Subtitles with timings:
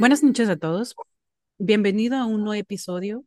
[0.00, 0.96] Buenas noches a todos.
[1.58, 3.26] Bienvenido a un nuevo episodio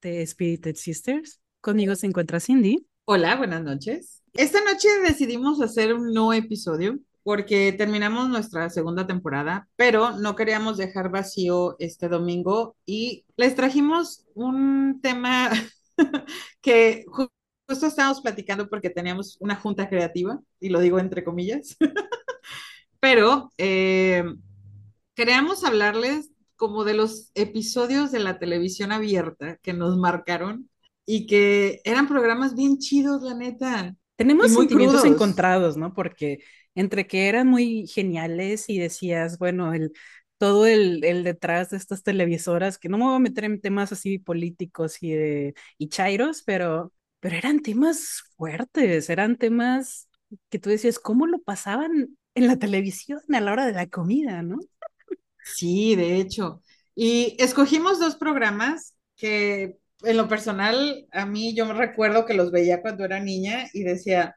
[0.00, 1.40] de Spirited Sisters.
[1.60, 2.84] Conmigo se encuentra Cindy.
[3.04, 4.20] Hola, buenas noches.
[4.32, 10.76] Esta noche decidimos hacer un nuevo episodio porque terminamos nuestra segunda temporada, pero no queríamos
[10.76, 15.52] dejar vacío este domingo y les trajimos un tema
[16.60, 21.76] que justo estábamos platicando porque teníamos una junta creativa, y lo digo entre comillas,
[22.98, 24.24] pero eh,
[25.14, 30.70] queríamos hablarles como de los episodios de la televisión abierta que nos marcaron
[31.04, 33.96] y que eran programas bien chidos, la neta.
[34.16, 35.16] Tenemos sentimientos crudos.
[35.16, 35.94] encontrados, ¿no?
[35.94, 36.38] Porque
[36.74, 39.92] entre que eran muy geniales y decías, bueno, el,
[40.38, 43.92] todo el, el detrás de estas televisoras, que no me voy a meter en temas
[43.92, 50.08] así políticos y, de, y chairos, pero, pero eran temas fuertes, eran temas
[50.50, 54.42] que tú decías, ¿cómo lo pasaban en la televisión a la hora de la comida,
[54.42, 54.58] ¿no?
[55.44, 56.62] Sí, de hecho.
[56.94, 62.50] Y escogimos dos programas que en lo personal, a mí yo me recuerdo que los
[62.50, 64.34] veía cuando era niña y decía,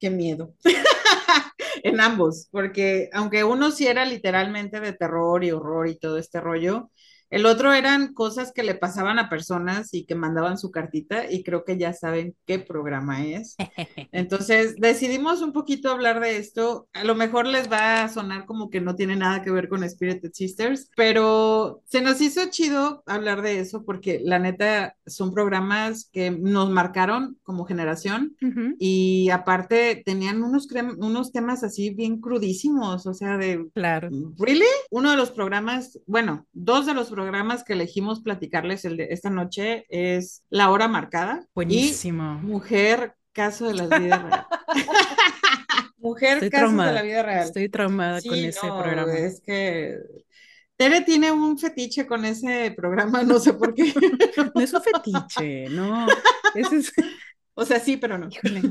[0.00, 0.54] qué miedo.
[1.84, 6.40] En ambos, porque aunque uno sí era literalmente de terror y horror y todo este
[6.40, 6.90] rollo,
[7.32, 11.42] el otro eran cosas que le pasaban a personas y que mandaban su cartita y
[11.42, 13.56] creo que ya saben qué programa es.
[14.12, 16.88] Entonces decidimos un poquito hablar de esto.
[16.92, 19.88] A lo mejor les va a sonar como que no tiene nada que ver con
[19.88, 26.10] Spirited Sisters, pero se nos hizo chido hablar de eso porque la neta son programas
[26.12, 28.36] que nos marcaron como generación
[28.78, 34.10] y aparte tenían unos, unos temas así bien crudísimos, o sea, de, claro.
[34.38, 34.66] ¿really?
[34.90, 37.21] Uno de los programas, bueno, dos de los programas
[37.64, 42.34] que elegimos platicarles el de esta noche es La Hora Marcada y Buenísimo.
[42.40, 44.46] Mujer, caso de la vida real.
[45.98, 47.02] Mujer, Estoy casos de la traumada.
[47.02, 47.44] vida real.
[47.44, 49.12] Estoy traumada con Sí, ese no, programa.
[49.14, 49.98] es que
[50.76, 53.92] Tere tiene un fetiche con ese programa, no sé por qué.
[54.54, 56.06] No es un fetiche, no.
[56.54, 56.92] Ese es,
[57.54, 58.28] O sea, sí, pero no.
[58.28, 58.62] híjole,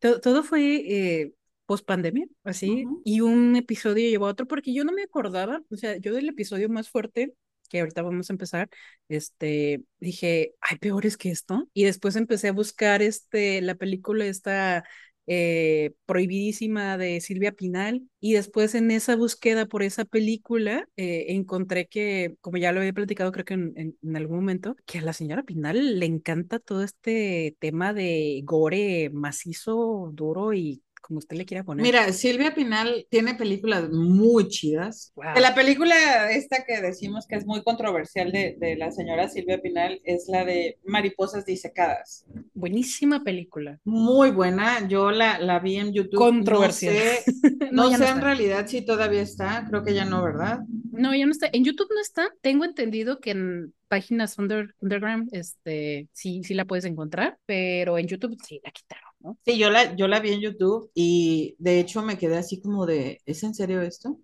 [0.00, 1.32] to- todo fue eh,
[1.66, 3.02] post pandemia, así, Ujú.
[3.04, 6.28] y un episodio llevó a otro, porque yo no me acordaba, o sea, yo del
[6.30, 7.34] episodio más fuerte,
[7.70, 8.70] que ahorita vamos a empezar,
[9.08, 14.84] este, dije, hay peores que esto, y después empecé a buscar este, la película esta
[15.26, 21.86] eh, prohibidísima de Silvia Pinal, y después en esa búsqueda por esa película eh, encontré
[21.86, 25.12] que, como ya lo había platicado creo que en, en- algún momento, que a la
[25.12, 31.44] señora Pinal le encanta todo este tema de gore macizo, duro y como usted le
[31.44, 31.82] quiera poner.
[31.82, 35.12] Mira, Silvia Pinal tiene películas muy chidas.
[35.16, 35.40] Wow.
[35.40, 40.00] La película esta que decimos que es muy controversial de, de la señora Silvia Pinal
[40.04, 42.24] es la de Mariposas Disecadas.
[42.54, 43.78] Buenísima película.
[43.84, 46.18] Muy buena, yo la, la vi en YouTube.
[46.18, 46.94] Controversial.
[46.94, 50.04] No sé, No, no ya sé no en realidad si todavía está, creo que ya
[50.04, 50.60] no, ¿verdad?
[50.92, 51.48] No, ya no está.
[51.52, 52.30] En YouTube no está.
[52.40, 58.06] Tengo entendido que en páginas under, underground, este, sí, sí la puedes encontrar, pero en
[58.06, 59.09] YouTube sí la quitaron,
[59.44, 62.86] Sí, yo la, yo la vi en YouTube y de hecho me quedé así como
[62.86, 64.18] de, ¿es en serio esto?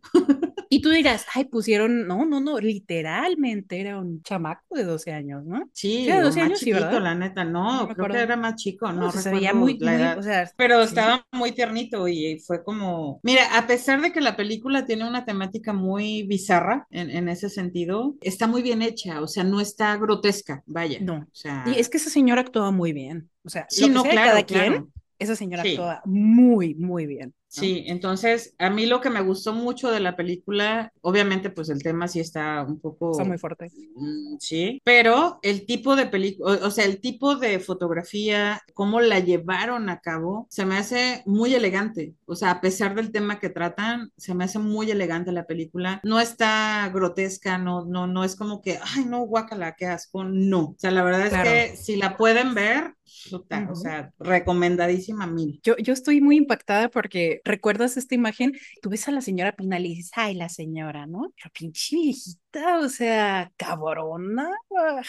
[0.71, 5.45] Y tú dirás, ay, pusieron, no, no, no, literalmente era un chamaco de 12 años,
[5.45, 5.71] ¿no?
[5.73, 7.01] Sí, Sí, de o 12 más años, sí, chiquito, ¿verdad?
[7.01, 8.19] la neta, No no, creo que acuerdo.
[8.19, 10.19] era más chico, No, no se veía muy, la muy, edad.
[10.19, 10.87] o sea, Pero sí.
[10.87, 15.25] estaba muy tiernito y fue como, mira, a pesar de que la película tiene una
[15.25, 19.97] temática muy bizarra en, en ese sentido, está muy bien hecha, o sea, no está
[19.97, 21.15] grotesca, vaya, No.
[21.19, 21.27] o
[21.65, 23.31] Y sea, es que esa señora actuaba muy bien.
[23.45, 24.89] O sea, sí, lo que no, sea claro, cada quien, claro,
[25.19, 25.69] esa señora sí.
[25.69, 27.35] actuaba muy, muy bien.
[27.59, 31.83] Sí, entonces a mí lo que me gustó mucho de la película, obviamente pues el
[31.83, 32.81] tema sí está un
[33.11, 33.73] Está poco, muy fuerte.
[33.95, 39.01] mm, sí, pero el tipo de película, o, o sea, el tipo de fotografía, cómo
[39.01, 43.41] la llevaron a cabo, se me hace muy elegante, o sea, a pesar del tema
[43.41, 48.23] que tratan, se me hace muy elegante la película, no está grotesca, no, no, no
[48.25, 51.51] es como que, ay, no, guácala, qué asco, no, o sea, la verdad es Claro.
[51.51, 52.95] que si la pueden ver,
[53.31, 55.61] puta, o sea, recomendadísima mil.
[55.63, 59.87] Yo, yo estoy muy impactada porque recuerdas esta imagen, tú ves a la señora Pinal
[59.87, 61.33] y dices, ay, la señora, ¿no?
[61.37, 62.41] Pero pinche viejita,
[62.83, 64.51] o sea, cabrona,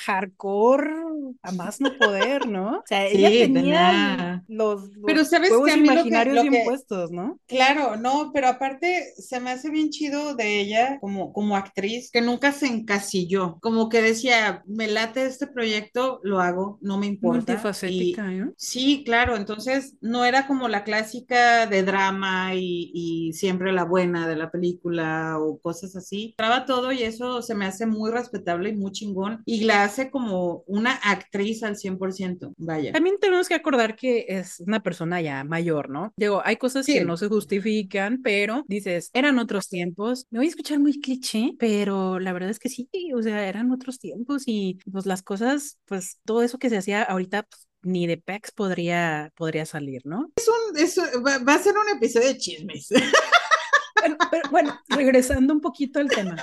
[0.05, 0.89] hardcore,
[1.41, 2.79] a más no poder, ¿no?
[2.79, 4.43] O sea, ella Sí, tenía tenía...
[4.47, 7.39] los, Pero los sabes que juegos a mí lo que, imaginarios lo que, puestos, ¿no?
[7.47, 12.21] claro, no, pero aparte se me hace bien chido de ella como, como actriz, que
[12.21, 17.53] nunca se encasilló, como que decía, me late este proyecto, lo hago, no me importa.
[17.53, 18.53] Y Multifacética, ¿no?
[18.55, 24.27] sí, claro, entonces no era como la clásica de drama y, y siempre la buena
[24.27, 26.33] de la película o cosas así.
[26.37, 29.83] Traba todo y eso eso se me hace muy respetable y muy chingón y la
[29.83, 32.91] hace como una actriz al 100%, vaya.
[32.91, 36.13] También tenemos que acordar que es una persona ya mayor, ¿no?
[36.17, 36.93] Digo, hay cosas Sí.
[36.93, 40.25] que no se justifican, pero dices, eran otros tiempos.
[40.29, 43.71] Me voy a escuchar muy cliché, pero la verdad es que sí, o sea, eran
[43.71, 48.07] otros tiempos y pues las cosas, pues todo eso que se hacía ahorita, pues, ni
[48.07, 50.31] de PEX podría, podría salir, ¿no?
[50.75, 52.89] Eso va, va a ser un episodio de chismes.
[53.99, 56.37] Bueno, pero bueno, regresando un poquito al tema,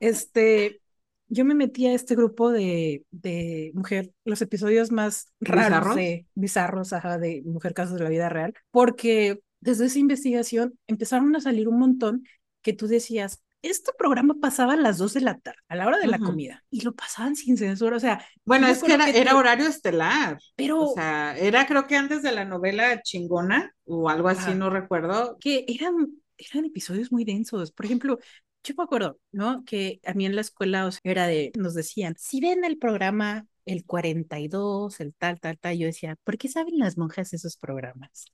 [0.00, 0.80] este,
[1.28, 5.96] yo me metí a este grupo de, de mujer, los episodios más raros ¿Bizarros?
[5.96, 11.34] de bizarros, ajá, de mujer casos de la vida real, porque desde esa investigación empezaron
[11.36, 12.24] a salir un montón
[12.62, 15.98] que tú decías, este programa pasaba a las 2 de la tarde, a la hora
[15.98, 19.20] de la comida, y lo pasaban sin censura, o sea, Bueno, es que era, que
[19.20, 20.38] era horario estelar.
[20.56, 24.68] pero O sea, era creo que antes de la novela chingona o algo así, no
[24.68, 25.36] recuerdo.
[25.40, 26.08] que eran,
[26.52, 27.72] eran episodios muy densos.
[27.72, 28.18] Por ejemplo,
[28.64, 29.64] yo me acuerdo, ¿no?
[29.64, 33.84] Que a mí en la escuela era de, nos decían, si ven el programa el
[33.84, 38.32] 42, el tal, tal, tal, yo decía, ¿por qué saben las monjas esos programas?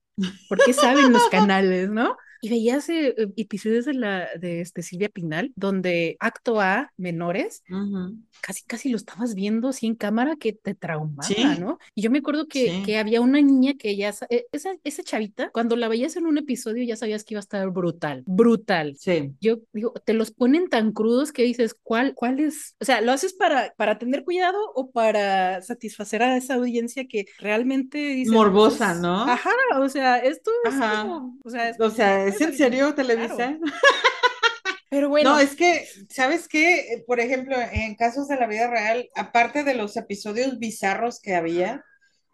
[0.49, 2.17] ¿Por qué saben los canales, no?
[2.41, 7.65] Y veías eh, eh, episodios de la de este Silvia Pinal donde acto A menores
[7.69, 8.15] Ujú.
[8.41, 11.35] casi casi lo estabas viendo así en cámara que te traumaba, Sí.
[11.59, 11.81] ¿no?
[11.97, 12.83] Y yo me acuerdo que, Sí.
[12.87, 16.39] que había una niña que ya, eh, esa, esa chavita, cuando la veías en un
[16.39, 18.95] episodio ya sabías que iba a estar brutal, brutal.
[18.97, 19.33] Sí.
[19.41, 22.77] Yo digo, te los ponen tan crudos que dices, ¿cuál, cuál es?
[22.81, 27.27] O sea, ¿lo haces para, para tener cuidado o para satisfacer a esa audiencia que
[27.41, 29.23] realmente dice Morbosa, ¿no?
[29.25, 29.51] Ajá,
[29.81, 31.03] o sea, esto es Ajá.
[31.03, 32.57] como, o sea, es- O sea, ¿es en Claro.
[32.57, 33.59] serio Televisa?
[34.91, 36.93] pero bueno, No, es que, ¿sabes qué?
[36.95, 41.35] Eh, Por ejemplo, en casos de la vida real, aparte de los episodios bizarros que
[41.35, 41.85] había,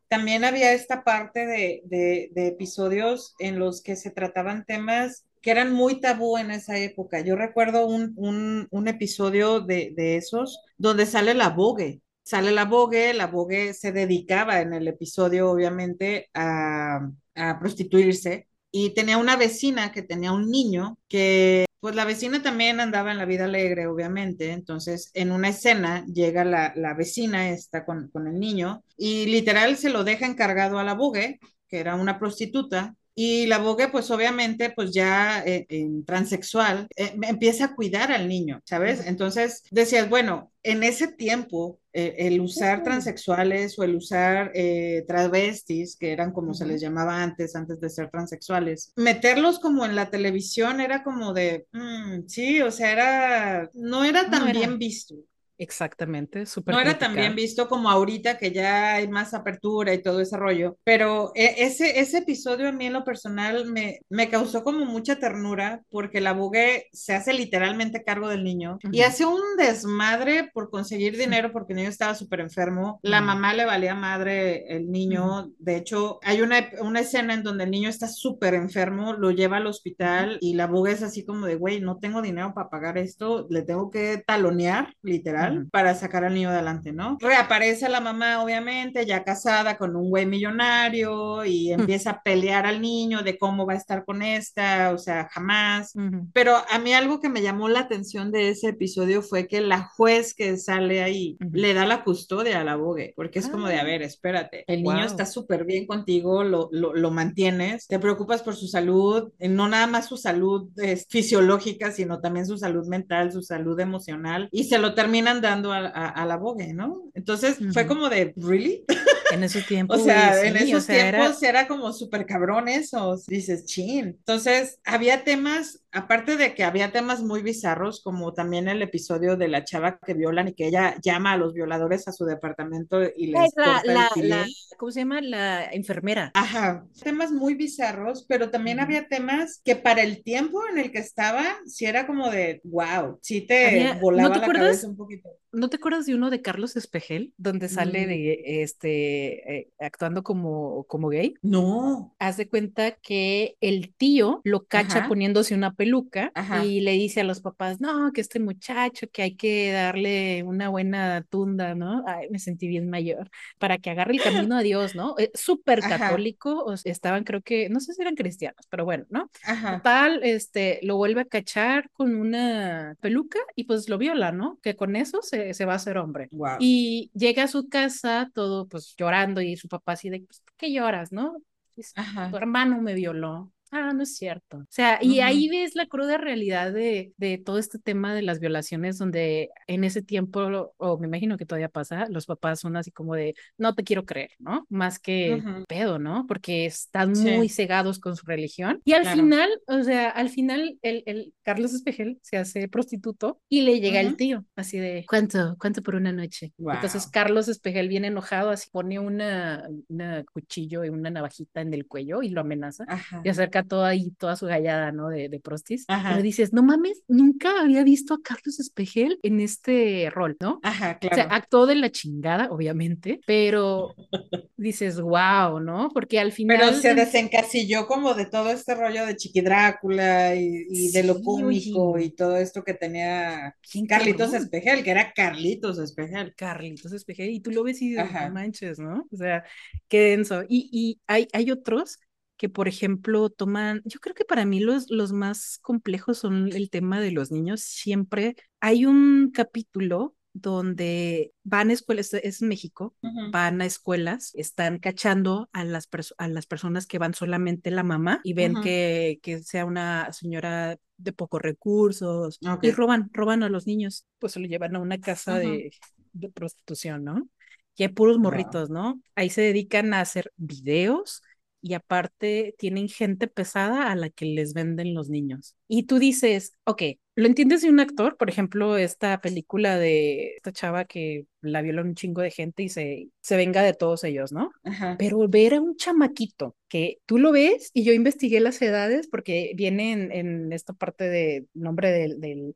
[0.08, 5.50] también había esta parte de, de- de episodios en los que se trataban temas que
[5.50, 7.20] eran muy tabú en esa época.
[7.20, 12.00] Yo recuerdo un, un- un episodio de, de esos donde sale la Vogue.
[12.22, 17.00] Sale la Vogue, la Vogue se dedicaba en el episodio, obviamente, a,
[17.34, 22.80] a prostituirse y tenía una vecina que tenía un niño que pues la vecina también
[22.80, 24.52] andaba en la vida alegre, obviamente.
[24.52, 29.76] Entonces, en una escena llega la, la vecina esta con, con el niño y literal
[29.76, 31.38] se lo deja encargado a la Bogue,
[31.68, 32.94] que era una prostituta.
[33.16, 38.28] Y la Bogue, pues obviamente, pues ya eh, en transexual, eh, empieza a cuidar al
[38.28, 39.06] niño, ¿sabes?
[39.06, 45.96] Entonces decías, bueno, en ese tiempo, eh, el usar transexuales o el usar eh, travestis,
[45.96, 50.10] que eran como se les llamaba antes, antes de ser transexuales, meterlos como en la
[50.10, 54.60] televisión era como de, mm, sí, o sea, era, no era No tan era.
[54.60, 55.14] bien visto.
[55.58, 60.00] Exactamente, súper No era tan bien visto como ahorita que ya hay más apertura y
[60.02, 64.30] todo ese rollo, pero eh, ese, ese episodio a mí en lo personal me, me
[64.30, 69.02] causó como mucha ternura porque la Bugue se hace literalmente cargo del niño y Ujú.
[69.02, 73.26] hace un desmadre por conseguir dinero porque el niño estaba súper enfermo, la Ujú.
[73.26, 77.70] mamá le valía madre el niño, de hecho hay una, una escena en donde el
[77.70, 81.56] niño está súper enfermo, lo lleva al hospital y la Bugue es así como de,
[81.56, 85.68] güey, no tengo dinero para pagar esto, le tengo que talonear, literal, Ujú.
[85.70, 87.16] para sacar al niño adelante, ¿no?
[87.20, 92.80] Reaparece la mamá, obviamente, ya casada con un güey millonario y empieza a pelear al
[92.80, 95.94] niño de cómo va a estar con esta, o sea, jamás.
[95.94, 96.28] Ujú.
[96.32, 99.82] Pero a mí algo que me llamó la atención de ese episodio fue que la
[99.82, 103.76] juez que sale ahí le da la custodia a la Bogue, porque es como de,
[103.78, 103.84] a Ah.
[103.84, 105.04] ver, espérate, el niño Wow.
[105.06, 109.68] está súper bien contigo, lo, lo, lo mantienes, te preocupas por su salud, eh, no
[109.68, 114.64] nada más su salud eh, fisiológica, sino también su salud mental, su salud emocional, y
[114.64, 117.02] se lo terminan dando a, a, a la Bogue, ¿no?
[117.14, 117.86] Entonces fue Ujú.
[117.86, 118.84] como de, ¿really?
[119.28, 121.92] En esos O tiempos, sea, güey, en sí, o esos sea, era, tiempos era como
[121.92, 124.06] súper cabrón eso, dices, chin.
[124.18, 129.48] Entonces, había temas, aparte de que había temas muy bizarros, como también el episodio de
[129.48, 133.28] la chava que violan y que ella llama a los violadores a su departamento y
[133.32, 134.46] es les la, corta el la, la,
[134.78, 135.20] ¿cómo se llama?
[135.20, 136.36] La enfermera.
[136.36, 140.98] Ajá, temas muy bizarros, pero también había temas que para el tiempo en el que
[140.98, 144.84] estaban, sí era como de, wow, sí te Había, ¿no volaba te la acuerdas?
[144.84, 145.28] cabeza un poquito.
[145.52, 150.22] ¿No te acuerdas de uno de Carlos Espejel, donde sale Mm, de este eh, actuando
[150.22, 151.34] como, como gay?
[151.42, 156.80] no, Haz de cuenta que el tío lo cacha ajá, poniéndose una peluca ajá, y
[156.80, 161.22] le dice a los papás, no, que este muchacho, que hay que darle una buena
[161.28, 162.04] tunda, ¿no?
[162.06, 165.14] Ay, me sentí bien mayor, para que agarre el camino a Dios, ¿no?
[165.18, 169.04] Eh, Súper católico, o sea, estaban creo que, no sé si eran cristianos, pero bueno,
[169.10, 169.30] ¿no?
[169.42, 174.58] ajá, Total, este, lo vuelve a cachar con una peluca y pues lo viola, ¿no?
[174.62, 176.28] Que con eso se, se va a hacer hombre.
[176.30, 180.40] wow, Y llega a su casa todo pues llorando y su papá así de, pues,
[180.40, 181.36] ¿por qué lloras, no?
[181.76, 181.94] Dice,
[182.30, 183.52] tu hermano me violó.
[183.74, 184.58] Ah, no es cierto.
[184.58, 188.40] O sea, y ahí ves la cruda realidad de, de todo este tema de las
[188.40, 192.90] violaciones, donde en ese tiempo, o me imagino que todavía pasa, los papás son así
[192.90, 194.64] como de, no te quiero creer, ¿no?
[194.68, 196.26] Más que pedo, ¿no?
[196.26, 198.80] Porque están muy cegados con su religión.
[198.84, 203.62] Y al final, o sea, al final el, el, Carlos Espejel se hace prostituto y
[203.62, 205.56] le llega el tío, así de, ¿cuánto?
[205.58, 206.52] ¿Cuánto por una noche?
[206.58, 211.86] Entonces Carlos Espejel viene enojado, así pone una, una cuchillo y una navajita en el
[211.86, 212.86] cuello y lo amenaza
[213.22, 215.08] y acerca toda ahí, toda su gallada, ¿no?
[215.08, 215.84] De, de prostis.
[215.86, 220.60] Pero dices, no mames, nunca había visto a Carlos Espejel en este rol, ¿no?
[220.62, 221.14] Ajá, claro.
[221.14, 223.94] O sea, actuó de la chingada, obviamente, pero
[224.56, 225.90] dices, wow, ¿no?
[225.92, 226.58] Porque al final.
[226.58, 231.98] Pero se desencasilló como de todo este rollo de Chiqui Drácula y, de lo cómico
[231.98, 233.56] y todo esto que tenía
[233.88, 236.34] Carlitos Espejel, que era Carlitos Espejel.
[236.34, 239.06] Carlitos Espejel, y tú lo ves y dices, no manches, ¿no?
[239.10, 239.44] O sea,
[239.88, 240.42] qué denso.
[240.48, 241.98] Y, y hay, hay otros
[242.44, 246.68] que, por ejemplo, toman, yo creo que para mí los, los más complejos son el
[246.68, 247.62] tema de los niños.
[247.62, 252.94] Siempre hay un capítulo donde van a escuelas, es México,
[253.32, 258.20] van a escuelas, están cachando a las, a las personas que van solamente la mamá
[258.24, 263.66] y ven que, que sea una señora de pocos recursos y roban, roban a los
[263.66, 265.72] niños, pues se lo llevan a una casa de,
[266.12, 267.26] de, prostitución, ¿no?
[267.74, 269.00] Y hay puros morritos, ¿no?
[269.14, 271.22] Ahí se dedican a hacer videos
[271.64, 275.56] y aparte tienen gente pesada a la que les venden los niños.
[275.66, 276.82] Y tú dices, ok,
[277.16, 281.80] lo entiendes de un actor, por ejemplo, esta película de esta chava que la viola
[281.80, 284.50] un chingo de gente y se, se venga de todos ellos, ¿no?
[284.98, 289.52] Pero ver a un chamaquito que tú lo ves y yo investigué las edades porque
[289.56, 292.54] viene en, esta parte de nombre del, del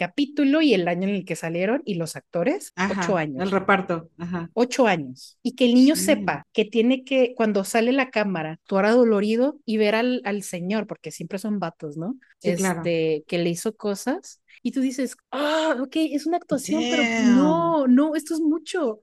[0.00, 3.42] capítulo y el año en el que salieron y los actores, ocho años.
[3.42, 4.08] El reparto,
[4.54, 5.38] Ocho años.
[5.42, 9.76] Y que el niño sepa que tiene que, cuando sale la cámara, actuar adolorido y
[9.76, 12.16] ver al, al señor, porque siempre son vatos, ¿no?
[12.42, 14.40] este, que le hizo cosas.
[14.62, 17.02] Y tú dices, ah, ok, es una actuación, pero
[17.36, 19.02] no, no, esto es mucho.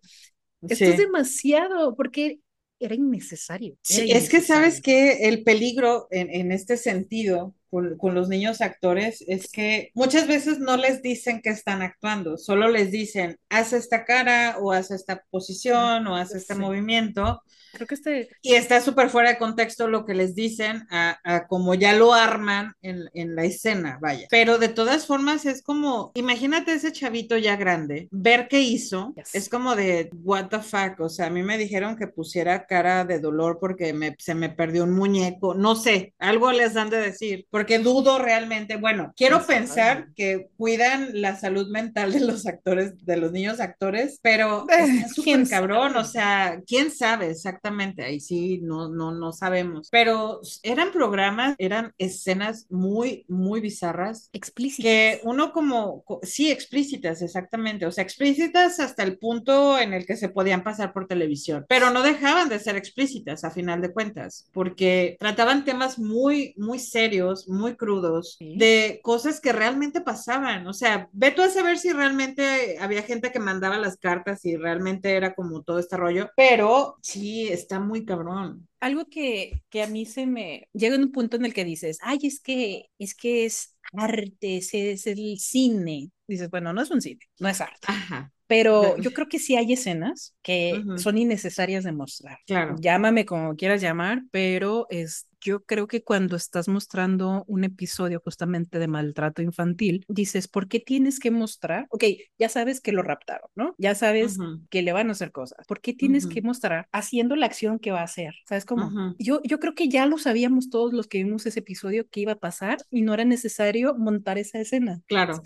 [0.67, 2.39] Esto es demasiado, porque
[2.79, 3.75] era innecesario.
[3.83, 8.61] sí, es que sabes que el peligro en, en este sentido con, con, los niños
[8.61, 13.73] actores es que muchas veces no les dicen que están actuando, solo les dicen, haz
[13.73, 17.41] esta cara o haz esta posición o haz este movimiento
[17.77, 18.29] Creo que este...
[18.41, 22.13] Y está súper fuera de contexto lo que les dicen a, a como ya lo
[22.13, 24.27] arman en, en, la escena, vaya.
[24.29, 29.49] Pero de todas formas es como, imagínate ese chavito ya grande, ver qué hizo, es
[29.49, 33.19] como de, what the fuck, o sea, a mí me dijeron que pusiera cara de
[33.19, 37.45] dolor porque me, se me perdió un muñeco, no sé, algo les dan de decir,
[37.57, 43.17] porque dudo realmente, bueno, quiero pensar que cuidan la salud mental de los actores, de
[43.17, 48.59] los niños actores, pero es súper cabrón, o sea, quién sabe exactamente exactamente, ahí sí
[48.61, 54.29] no, no, no sabemos, pero eran programas, eran escenas muy, muy bizarras.
[54.31, 54.83] Explícitas.
[54.83, 60.17] Que uno como, sí, explícitas, exactamente, o sea, explícitas hasta el punto en el que
[60.17, 64.47] se podían pasar por televisión, pero no dejaban de ser explícitas a final de cuentas,
[64.53, 71.09] porque trataban temas muy, muy serios, muy crudos, de cosas que realmente pasaban, o sea,
[71.11, 75.33] ve tú a saber si realmente había gente que mandaba las cartas y realmente era
[75.33, 78.67] como todo este rollo, pero sí, está muy cabrón.
[78.79, 81.97] Algo que, que a mí se me llega en un punto en el que dices,
[82.01, 86.11] ay, es que es que es arte, es, es el cine.
[86.27, 87.79] Dices, bueno, no es un cine, no es arte.
[87.87, 88.31] Ajá.
[88.47, 92.39] Pero yo creo que sí hay escenas que son innecesarias de mostrar.
[92.45, 92.75] Claro.
[92.79, 98.79] Llámame como quieras llamar, pero es, yo creo que cuando estás mostrando un episodio justamente
[98.79, 101.87] de maltrato infantil, dices, ¿por qué tienes que mostrar?
[101.89, 102.03] Ok,
[102.37, 103.75] ya sabes que lo raptaron, ¿no?
[103.77, 104.37] Ya sabes
[104.69, 105.65] que le van a hacer cosas.
[105.67, 108.33] ¿Por qué tienes que mostrar haciendo la acción que va a hacer?
[108.47, 109.15] ¿Sabes cómo?
[109.19, 112.33] yo, yo creo que ya lo sabíamos todos los que vimos ese episodio que iba
[112.33, 115.01] a pasar y no era necesario montar esa escena.
[115.07, 115.41] Claro.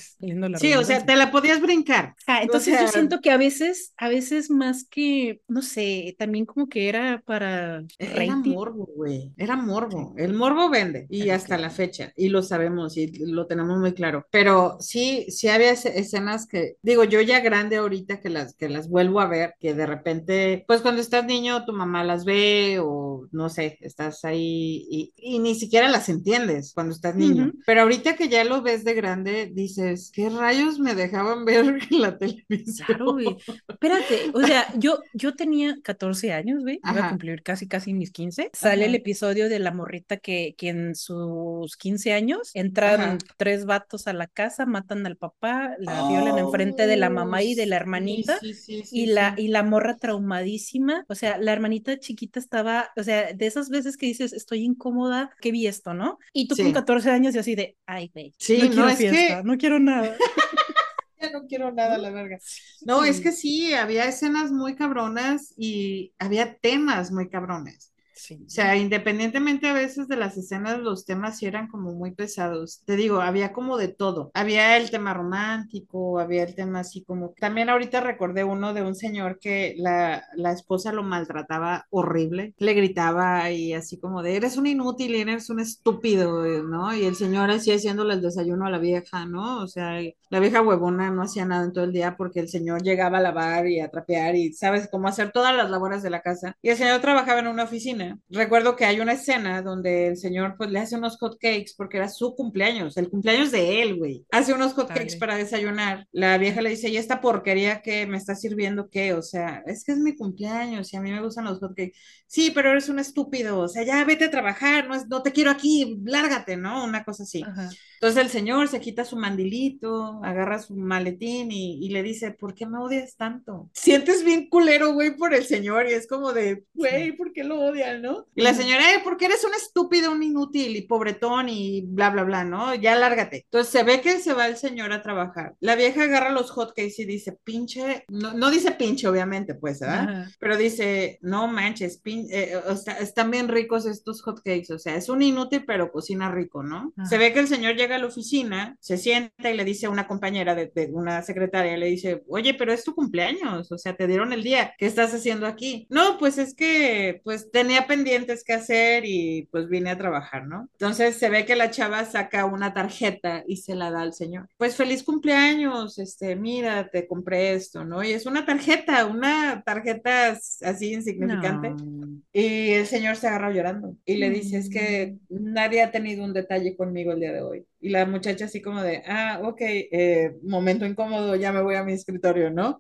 [0.58, 2.16] Sí, o sea, te la podías brincar.
[2.28, 6.68] Ah, entonces yo siento que a veces, a veces más que, no sé, también como
[6.68, 7.84] que era para...
[7.98, 9.32] Era morbo, güey.
[9.38, 9.81] Era morbo
[10.18, 14.26] el morbo vende y hasta la fecha, y lo sabemos y lo tenemos muy claro.
[14.32, 18.90] Pero sí, sí había escenas que, digo, yo ya grande ahorita que las, que las
[18.90, 23.28] vuelvo a ver, que de repente, pues cuando estás niño, tu mamá las ve o
[23.32, 27.52] no sé, estás ahí y, ni siquiera las entiendes cuando estás niño.
[27.66, 32.02] Pero ahorita que ya lo ves de grande, dices, ¿qué rayos me dejaban ver en
[32.02, 32.88] la televisión?
[32.88, 33.38] Claro, güey.
[33.68, 38.12] Espérate, o sea, yo, yo tenía 14 años, güey, iba a cumplir casi, casi mis
[38.12, 38.52] 15.
[38.54, 43.18] Sale el episodio de la la morrita que, que en sus 15 años entran Ajá.
[43.38, 47.56] tres vatos a la casa, matan al papá, la violan enfrente de la mamá y
[47.56, 48.38] de la Oh, hermanita.
[48.40, 52.90] Sí, sí, sí, Y la, y la morra traumadísima, o sea, la hermanita chiquita estaba,
[52.98, 56.18] o sea, de esas veces que dices, estoy incómoda, que vi esto, ¿no?
[56.34, 56.74] Y tú con Sí.
[56.74, 59.80] 14 años y así de, ay, güey, no no, quiero es fiesta, que- no quiero
[59.80, 60.16] nada.
[61.34, 62.40] No quiero nada, la verga.
[62.82, 67.91] No, es que sí, había escenas muy cabronas y había temas muy cabrones.
[68.30, 72.82] O sea, independientemente a veces de las escenas, los temas sí eran como muy pesados.
[72.86, 74.32] Te digo, había como de todo.
[74.34, 77.34] Había el tema romántico, había el tema así como...
[77.40, 82.74] También ahorita recordé uno de un señor que la, la esposa lo maltrataba horrible, le
[82.74, 86.96] gritaba y así como de, eres un inútil eres un estúpido, ¿no?
[86.96, 89.62] Y el señor así haciéndole el desayuno a la vieja, ¿no?
[89.62, 90.00] O sea,
[90.30, 93.22] la vieja huevona no hacía nada en todo el día porque el señor llegaba a
[93.22, 96.56] lavar y a trapear y sabes cómo hacer todas las labores de la casa.
[96.62, 98.11] Y el señor trabajaba en una oficina.
[98.30, 101.98] Recuerdo que hay una escena donde el señor pues le hace unos hot cakes porque
[101.98, 104.25] era su cumpleaños, el cumpleaños de él, güey.
[104.32, 105.20] Hace unos hot cakes Dale.
[105.20, 106.08] para desayunar.
[106.12, 109.13] La vieja le dice, ¿y esta porquería que me está sirviendo qué?
[109.13, 111.98] O sea, es que es mi cumpleaños y a mí me gustan los hot cakes.
[112.27, 115.32] Sí, pero eres un estúpido, o sea, ya vete a trabajar, no, es, no te
[115.32, 116.84] quiero aquí, lárgate, ¿no?
[116.84, 117.44] Una cosa así.
[117.44, 117.70] Ajá.
[118.01, 122.55] Entonces el señor se quita su mandilito, agarra su maletín y, y le dice, ¿por
[122.55, 123.70] qué me odias tanto?
[123.74, 127.60] Sientes bien culero, güey, por el señor y es como de, güey, ¿por qué lo
[127.60, 128.25] odian, no?
[128.36, 132.24] Y la señora, eh, porque eres un estúpido, un inútil y pobretón y bla, bla,
[132.24, 132.74] bla, ¿no?
[132.74, 133.43] Ya lárgate.
[133.46, 135.55] Entonces se ve que se va el señor a trabajar.
[135.60, 140.10] La vieja agarra los hotcakes y dice, pinche, no, no dice pinche, obviamente, pues, ¿verdad?
[140.10, 140.31] Ajá.
[140.39, 144.96] Pero dice, no manches, pin- eh, o sea, están bien ricos estos hotcakes, o sea,
[144.96, 146.93] es un inútil, pero cocina rico, ¿no?
[146.98, 147.08] Ajá.
[147.08, 149.90] Se ve que el señor llega a la oficina, se sienta y le dice a
[149.90, 153.96] una compañera de, de una secretaria, le dice, oye, pero es tu cumpleaños, o sea,
[153.96, 155.88] te dieron el día, ¿qué estás haciendo aquí?
[155.90, 160.70] No, pues es que, pues tenía pendientes que hacer y pues vine a trabajar, ¿no?
[160.74, 164.48] Entonces se ve que la chava saca una tarjeta y se la da al señor.
[164.58, 168.04] Pues feliz cumpleaños, este, mira, te compré esto, ¿no?
[168.04, 171.70] Y es una tarjeta, una tarjeta así insignificante.
[171.70, 172.22] No.
[172.34, 174.72] Y el señor se agarra llorando y le dice, es Mm.
[174.72, 177.66] que nadie ha tenido un detalle conmigo el día de hoy.
[177.82, 181.84] Y la muchacha así como de, ah, ok, eh, momento incómodo, ya me voy a
[181.84, 182.80] mi escritorio, ¿no?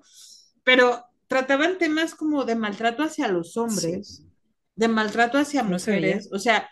[0.63, 4.25] Pero trataban temas como de maltrato hacia los hombres,
[4.75, 6.69] de maltrato hacia No mujeres, o sea,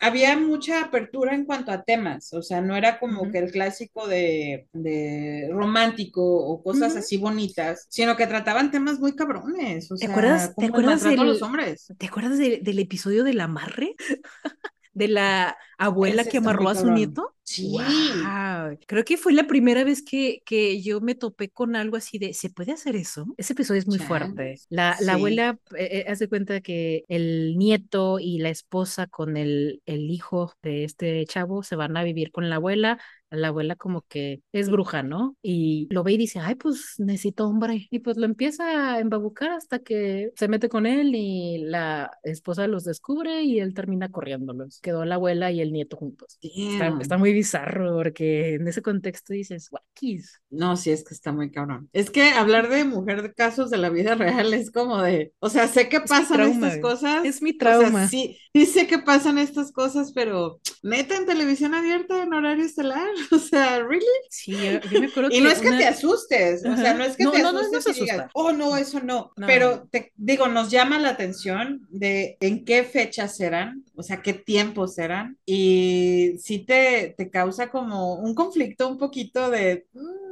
[0.00, 3.32] había mucha apertura en cuanto a temas, o sea, no era como Ujú.
[3.32, 9.14] que el clásico de, de romántico o cosas así bonitas, sino que trataban temas muy
[9.16, 11.92] cabrones, o ¿Te sea, acuerdas- te como el acuerdas maltrato a del- los hombres.
[11.98, 13.94] ¿Te acuerdas de- del episodio del amarre?
[14.92, 16.94] De la abuela Ese que amarró a su cabrón.
[16.96, 17.36] nieto.
[17.50, 17.68] Sí.
[17.70, 22.18] Guau, Creo que fue la primera vez que, que yo me topé con algo así
[22.18, 23.26] de, ¿se puede hacer eso?
[23.36, 24.62] Ese episodio es muy fuerte.
[24.68, 25.14] La, la Sí.
[25.14, 30.52] abuela eh, eh, hace cuenta que el nieto y la esposa con el, el hijo
[30.62, 32.98] de este chavo se van a vivir con la abuela.
[33.30, 35.36] La abuela como que es bruja, ¿no?
[35.42, 37.86] Y lo ve y dice, ay, pues necesito hombre.
[37.90, 42.66] Y pues lo empieza a embabucar hasta que se mete con él y la esposa
[42.66, 44.80] los descubre y él termina corriéndolos.
[44.80, 46.38] Quedó la abuela y el nieto juntos.
[46.40, 50.40] Está, está muy bizarro porque en ese contexto dices, guakis.
[50.50, 51.90] No, sí, es que está muy cabrón.
[51.92, 55.50] Es que hablar de mujer de casos de la vida real es como de, o
[55.50, 57.24] sea, sé que pasan trauma, estas cosas.
[57.26, 58.06] Es mi O sea, trauma.
[58.08, 63.08] sí, sí sé que pasan estas cosas, pero neta en televisión abierta en horario estelar.
[63.32, 64.04] O sea, ¿really?
[64.30, 67.04] Sí, yo, yo me acuerdo Y no es que una- te asustes, o sea, no
[67.04, 69.32] es que No, te no, no, no asustes se y digas, oh, no, eso no.
[69.36, 69.46] No.
[69.46, 74.32] Pero te digo, nos llama la atención de en qué fechas eran, o sea, qué
[74.34, 79.86] tiempos eran, y sí te, te causa como un conflicto un poquito de.
[79.92, 80.27] mm,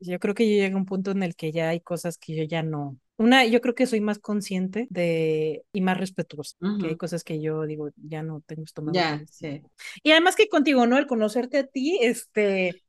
[0.00, 2.36] Yo creo que yo llegué a un punto en el que ya hay cosas que
[2.36, 2.96] yo ya no.
[3.16, 6.56] Una, yo creo que soy más consciente de y más respetuosa.
[6.80, 8.94] Que hay cosas que yo digo, ya no tengo estómago.
[8.94, 9.62] Ya, sí.
[10.04, 10.96] Y además que contigo, ¿no?
[10.96, 12.80] Al conocerte a ti, este,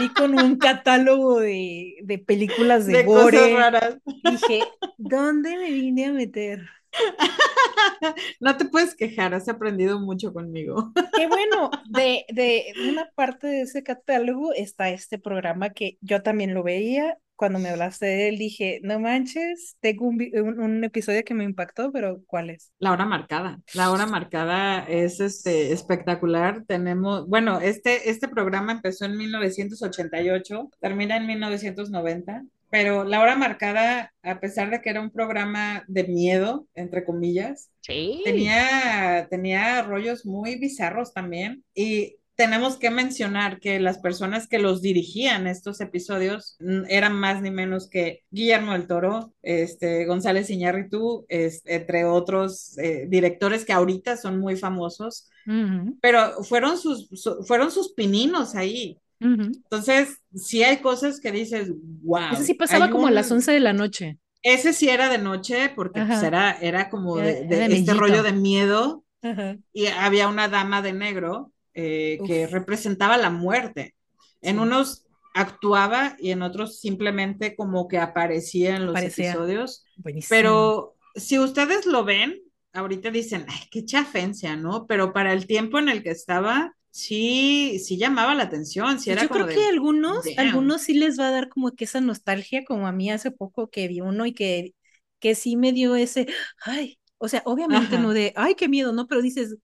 [0.00, 3.54] vi con un catálogo de, de películas de, De cosas gore.
[3.54, 3.98] raras.
[4.04, 4.60] Dije,
[4.96, 6.62] ¿dónde me vine a meter?
[8.40, 10.92] No te puedes quejar, has aprendido mucho conmigo.
[11.16, 16.54] Qué bueno, de, de una parte de ese catálogo está este programa que yo también
[16.54, 17.18] lo veía.
[17.34, 21.44] Cuando me hablaste de él, dije, no manches, tengo un, un, un episodio que me
[21.44, 22.72] impactó, pero ¿cuál es?
[22.78, 23.60] La hora marcada.
[23.74, 26.64] La hora marcada es este espectacular.
[26.66, 34.12] Tenemos, bueno, este, este programa empezó en 1988, termina en 1990, pero La hora marcada,
[34.22, 38.22] a pesar de que era un programa de miedo, entre comillas, Sí.
[38.24, 41.64] tenía, tenía rollos muy bizarros también.
[41.74, 47.40] Y tenemos que mencionar que las personas que los dirigían estos episodios mm, eran más
[47.40, 53.72] ni menos que Guillermo del Toro, este, González Iñárritu, este, entre otros eh, directores que
[53.72, 55.98] ahorita son muy famosos, uh -huh.
[56.02, 58.98] pero fueron sus, su, fueron sus pininos ahí.
[59.20, 59.46] Uh -huh.
[59.46, 62.32] Entonces, sí hay cosas que dices, wow.
[62.32, 63.08] Eso sí pasaba como un...
[63.08, 64.18] a las 11 de la noche.
[64.42, 68.22] Ese sí era de noche, porque pues, era, era como de, de, de este rollo
[68.22, 69.04] de miedo.
[69.22, 69.56] Ajá.
[69.72, 73.94] Y había una dama de negro eh, que representaba la muerte.
[74.40, 74.62] En sí.
[74.62, 79.84] unos actuaba y en otros simplemente como que aparecía en los episodios.
[79.96, 80.28] Buenísimo.
[80.30, 82.40] Pero si ustedes lo ven,
[82.72, 84.86] ahorita dicen, ay, qué chafencia, ¿no?
[84.86, 88.98] Pero para el tiempo en el que estaba, sí, sí llamaba la atención.
[89.00, 90.38] Sí era Yo creo de, que algunos, damn.
[90.38, 93.68] algunos sí les va a dar como que esa nostalgia, como a mí hace poco
[93.70, 94.74] que vi uno y que,
[95.18, 96.26] que sí me dio ese,
[96.64, 98.02] ay, o sea, obviamente Ajá.
[98.02, 99.06] no de, ay, qué miedo, ¿no?
[99.06, 99.56] Pero dices,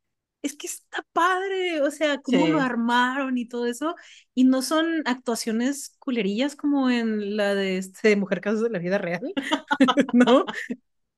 [0.43, 2.53] es que está padre, o sea, cómo sí.
[2.53, 3.95] lo armaron y todo eso,
[4.35, 8.79] y no son actuaciones culerillas como en la de, este, de Mujer Casos de la
[8.79, 9.23] Vida Real,
[10.13, 10.45] ¿no?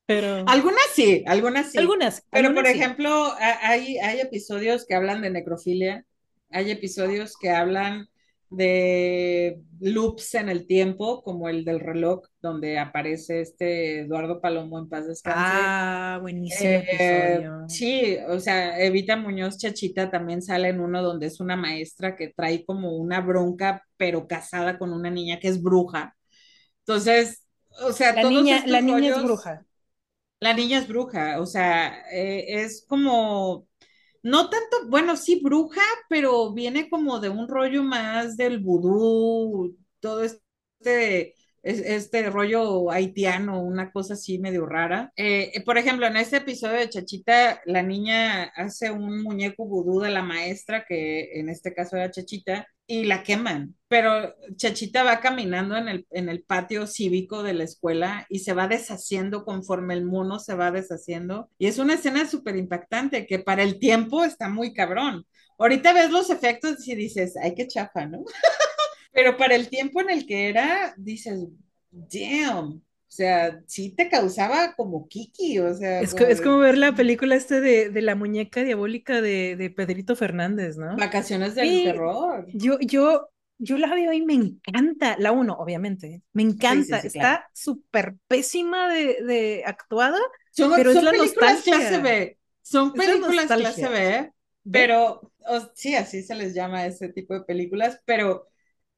[0.06, 0.44] Pero...
[0.46, 1.78] Algunas sí, algunas sí.
[1.78, 2.22] Algunas.
[2.30, 2.78] Pero, algunas por sí.
[2.78, 6.04] ejemplo, hay, hay episodios que hablan de necrofilia,
[6.50, 8.08] hay episodios que hablan
[8.50, 14.88] de loops en el tiempo, como el del reloj, donde aparece este Eduardo Palomo en
[14.88, 15.40] paz descanse.
[15.42, 17.68] Ah, buenísimo eh, episodio.
[17.68, 22.32] Sí, o sea, Evita Muñoz Chachita también sale en uno donde es una maestra que
[22.34, 26.14] trae como una bronca, pero casada con una niña que es bruja.
[26.80, 27.46] Entonces,
[27.82, 29.64] o sea, la todos niña, la niña es bruja.
[30.44, 33.66] La niña es bruja, o sea, eh, es como
[34.22, 35.80] no tanto, bueno, sí, bruja,
[36.10, 43.90] pero viene como de un rollo más del vudú, todo este, este rollo haitiano, una
[43.90, 45.12] cosa así medio rara.
[45.16, 50.10] Eh, por ejemplo, en este episodio de Chachita, la niña hace un muñeco vudú de
[50.10, 53.74] la maestra, que en este caso era Chachita, y la queman.
[53.88, 58.52] Pero Chachita va caminando en el, en el patio cívico de la escuela y se
[58.52, 61.50] va deshaciendo conforme el mono se va deshaciendo.
[61.58, 65.26] Y es una escena súper impactante que para el tiempo está muy cabrón.
[65.58, 68.24] Ahorita ves los efectos y dices, ay, qué chafa, ¿no?
[69.12, 71.46] Pero para el tiempo en el que era, dices,
[71.90, 72.82] damn,
[73.14, 76.00] o sea, sí te causaba como Kiki, o sea.
[76.00, 79.70] Es, como, es como ver la película este de, de la muñeca diabólica de, de,
[79.70, 80.96] Pedrito Fernández, ¿no?
[80.96, 82.44] Vacaciones del terror.
[82.52, 87.10] Yo, yo, yo la veo y me encanta, la uno, obviamente, me encanta, sí, sí,
[87.10, 88.18] sí, está súper claro.
[88.26, 90.18] pésima de, de, actuada,
[90.50, 91.88] son, pero son es la películas nostalgia.
[91.88, 94.32] clase B, son películas clase B,
[94.72, 98.48] pero o, sí, así se les llama a ese tipo de películas, pero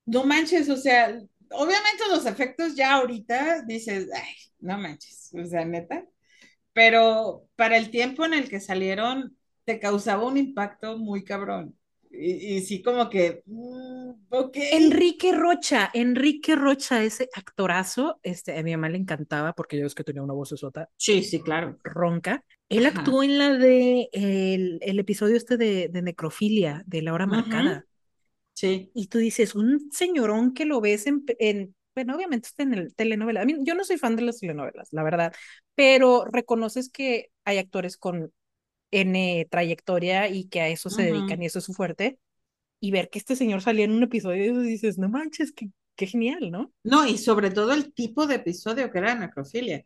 [0.07, 5.65] no manches, o sea, obviamente los efectos ya ahorita dices, ay, no manches, o sea,
[5.65, 6.05] neta,
[6.73, 11.77] pero para el tiempo en el que salieron te causaba un impacto muy cabrón.
[12.11, 14.11] Y, y sí, como que, mm.
[14.73, 19.95] Enrique Rocha, Enrique Rocha, ese actorazo, este, a mi mamá le encantaba porque yo es
[19.95, 20.89] que tenía una voz sota.
[20.97, 21.79] Sí, sí, claro.
[21.83, 22.45] Ronca.
[22.69, 23.01] Él Ajá.
[23.01, 27.85] actuó en la de el, el episodio este de, de, necrofilia, de la hora marcada.
[28.57, 28.91] Sí.
[28.95, 32.95] Y tú dices, un señorón que lo ves en, en bueno, obviamente está en el
[32.95, 33.43] telenovela.
[33.43, 35.35] A mí, yo no soy fan de las telenovelas, la verdad,
[35.75, 38.33] pero reconoces que hay actores con
[38.91, 41.13] N trayectoria y que a eso se uh -huh.
[41.13, 42.19] dedican y eso es su fuerte.
[42.81, 46.07] Y ver que este señor salía en un episodio y dices, no manches, qué, qué
[46.07, 46.73] genial, ¿no?
[46.83, 49.85] No, y sobre todo el tipo de episodio que era necrofilia,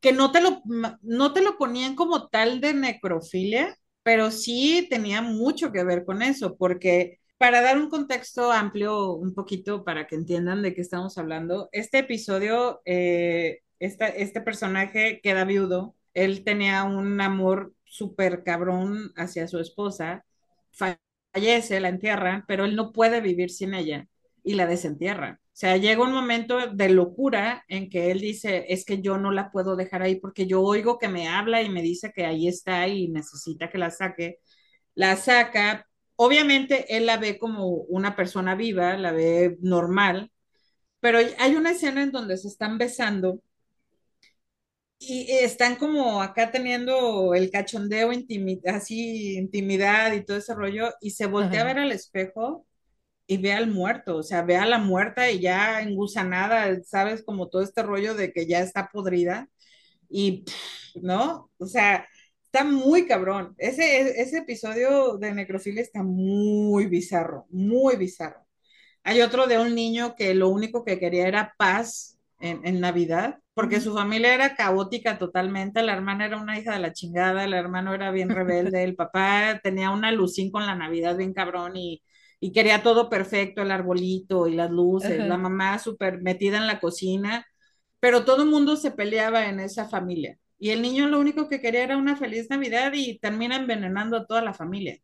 [0.00, 0.62] que no te lo,
[1.02, 6.22] no te lo ponían como tal de necrofilia, pero sí tenía mucho que ver con
[6.22, 11.18] eso, porque para dar un contexto amplio un poquito para que entiendan de qué estamos
[11.18, 19.12] hablando, este episodio, eh, esta, este personaje queda viudo, él tenía un amor súper cabrón
[19.16, 20.24] hacia su esposa,
[20.72, 24.08] fallece, la entierran, pero él no puede vivir sin ella
[24.42, 25.40] y la desentierra.
[25.42, 29.32] O sea, llega un momento de locura en que él dice, es que yo no
[29.32, 32.48] la puedo dejar ahí porque yo oigo que me habla y me dice que ahí
[32.48, 34.38] está y necesita que la saque.
[34.94, 35.87] La saca,
[36.18, 40.32] obviamente él la ve como una persona viva, la ve normal,
[41.00, 43.40] pero hay una escena en donde se están besando
[44.98, 51.12] y están como acá teniendo el cachondeo, intimi así intimidad y todo ese rollo, y
[51.12, 51.70] se voltea Ajá.
[51.70, 52.66] a ver al espejo
[53.26, 57.48] y ve al muerto, o sea, ve a la muerta y ya engusanada, sabes, como
[57.48, 59.48] todo este rollo de que ya está podrida,
[60.10, 60.44] y,
[61.02, 61.50] ¿no?
[61.58, 62.08] O sea,
[62.50, 63.54] Está muy cabrón.
[63.58, 68.46] Ese, ese episodio de necrofilia está muy bizarro, muy bizarro.
[69.04, 73.40] Hay otro de un niño que lo único que quería era paz en, en Navidad,
[73.54, 77.54] porque su familia era caótica totalmente, la hermana era una hija de la chingada, el
[77.54, 82.02] hermano era bien rebelde, el papá tenía una lucín con la Navidad bien cabrón y,
[82.40, 86.80] y quería todo perfecto, el arbolito y las luces, la mamá súper metida en la
[86.80, 87.46] cocina,
[88.00, 90.38] pero todo el mundo se peleaba en esa familia.
[90.58, 94.26] Y el niño lo único que quería era una feliz Navidad y termina envenenando a
[94.26, 94.98] toda la familia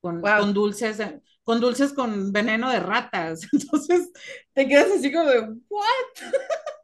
[0.00, 0.98] con, con dulces,
[1.44, 3.48] con dulces con veneno de ratas.
[3.52, 4.10] Entonces
[4.52, 5.92] te quedas así como de, ¿what?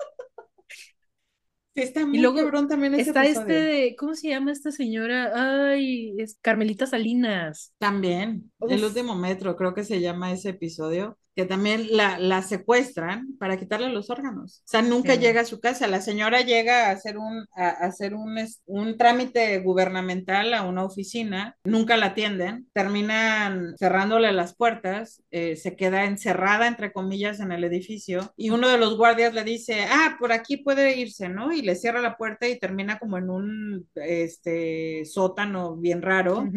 [1.74, 5.68] está muy y luego cabrón también ese Está este de, ¿cómo se llama esta señora?
[5.70, 7.72] Ay, es Carmelita Salinas.
[7.78, 13.36] También, el último metro, creo que se llama ese episodio que también la, la, secuestran
[13.38, 14.58] para quitarle los órganos.
[14.58, 15.86] O sea, nunca llega a su casa.
[15.86, 21.56] La señora llega a hacer un, a, hacer un, un trámite gubernamental a una oficina,
[21.62, 27.62] nunca la atienden, terminan cerrándole las puertas, eh, se queda encerrada, entre comillas, en el
[27.62, 31.52] edificio, y uno de los guardias le dice, ah, por aquí puede irse, ¿no?
[31.52, 36.48] Y le cierra la puerta y termina como en un este, sótano bien raro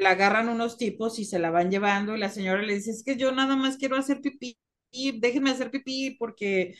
[0.00, 3.02] la agarran unos tipos y se la van llevando y la señora le dice, es
[3.04, 4.58] que yo nada más quiero hacer pipí,
[5.20, 6.74] déjenme hacer pipí porque.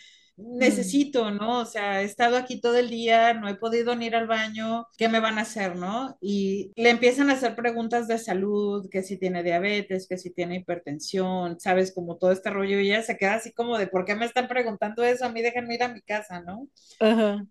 [0.44, 1.60] Necesito, ¿no?
[1.60, 4.86] O sea, he estado aquí todo el día, no he podido ni ir al baño,
[4.96, 6.16] ¿qué me van a hacer, no?
[6.20, 10.56] Y le empiezan a hacer preguntas de salud, que si tiene diabetes, que si tiene
[10.56, 14.14] hipertensión, sabes, como todo este rollo, y ella se queda así como de, ¿por qué
[14.14, 15.24] me están preguntando eso?
[15.24, 16.68] A mí déjenme ir a mi casa, ¿no?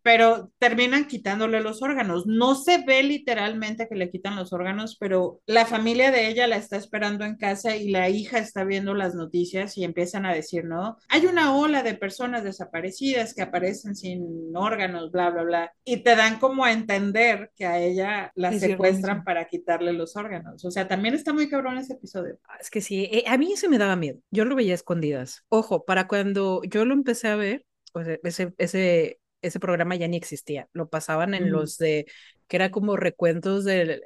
[0.02, 2.26] Pero terminan quitándole los órganos.
[2.26, 6.58] No se ve literalmente que le quitan los órganos, pero la familia de ella la
[6.58, 10.66] está esperando en casa y la hija está viendo las noticias y empiezan a decir,
[10.66, 10.98] ¿no?
[11.10, 15.98] Hay una ola de personas desaparecidas desaparecidas que aparecen sin órganos, bla, bla, bla, y
[15.98, 20.64] te dan como a entender que a ella la secuestran para quitarle los órganos.
[20.66, 22.40] O sea, también está muy cabrón ese episodio.
[22.48, 24.20] Ah, es que sí, eh, a mí eso me daba miedo.
[24.32, 25.44] Yo lo veía escondidas.
[25.50, 30.08] Ojo, para cuando yo lo empecé a ver, o sea, ese, ese, ese programa ya
[30.08, 30.68] ni existía.
[30.74, 32.06] Lo pasaban en los de,
[32.48, 34.02] que era como recuentos de,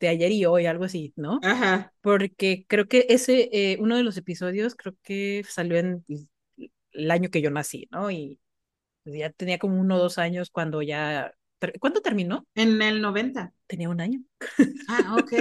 [0.00, 1.40] de ayer y hoy, algo así, ¿no?
[1.42, 1.92] Ajá.
[2.00, 6.04] Porque creo que ese, eh, uno de los episodios, creo que salió en
[6.94, 8.10] el año que yo nací, ¿no?
[8.10, 8.40] Y
[9.02, 11.34] pues, ya tenía como uno o dos años cuando ya...
[11.80, 12.46] ¿Cuándo terminó?
[12.54, 13.52] En el 90.
[13.66, 14.20] Tenía un año.
[14.88, 15.32] Ah, ok.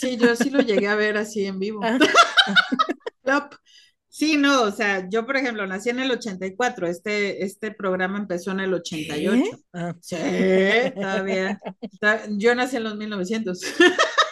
[0.00, 1.80] Sí, yo sí lo llegué a ver así en vivo.
[1.82, 1.98] Ah.
[4.08, 8.50] Sí, no, o sea, yo por ejemplo nací en el 84, este, este programa empezó
[8.50, 9.42] en el 88.
[9.74, 9.94] Ah.
[10.00, 10.16] Sí,
[10.94, 11.60] todavía.
[12.30, 13.60] Yo nací en los 1900.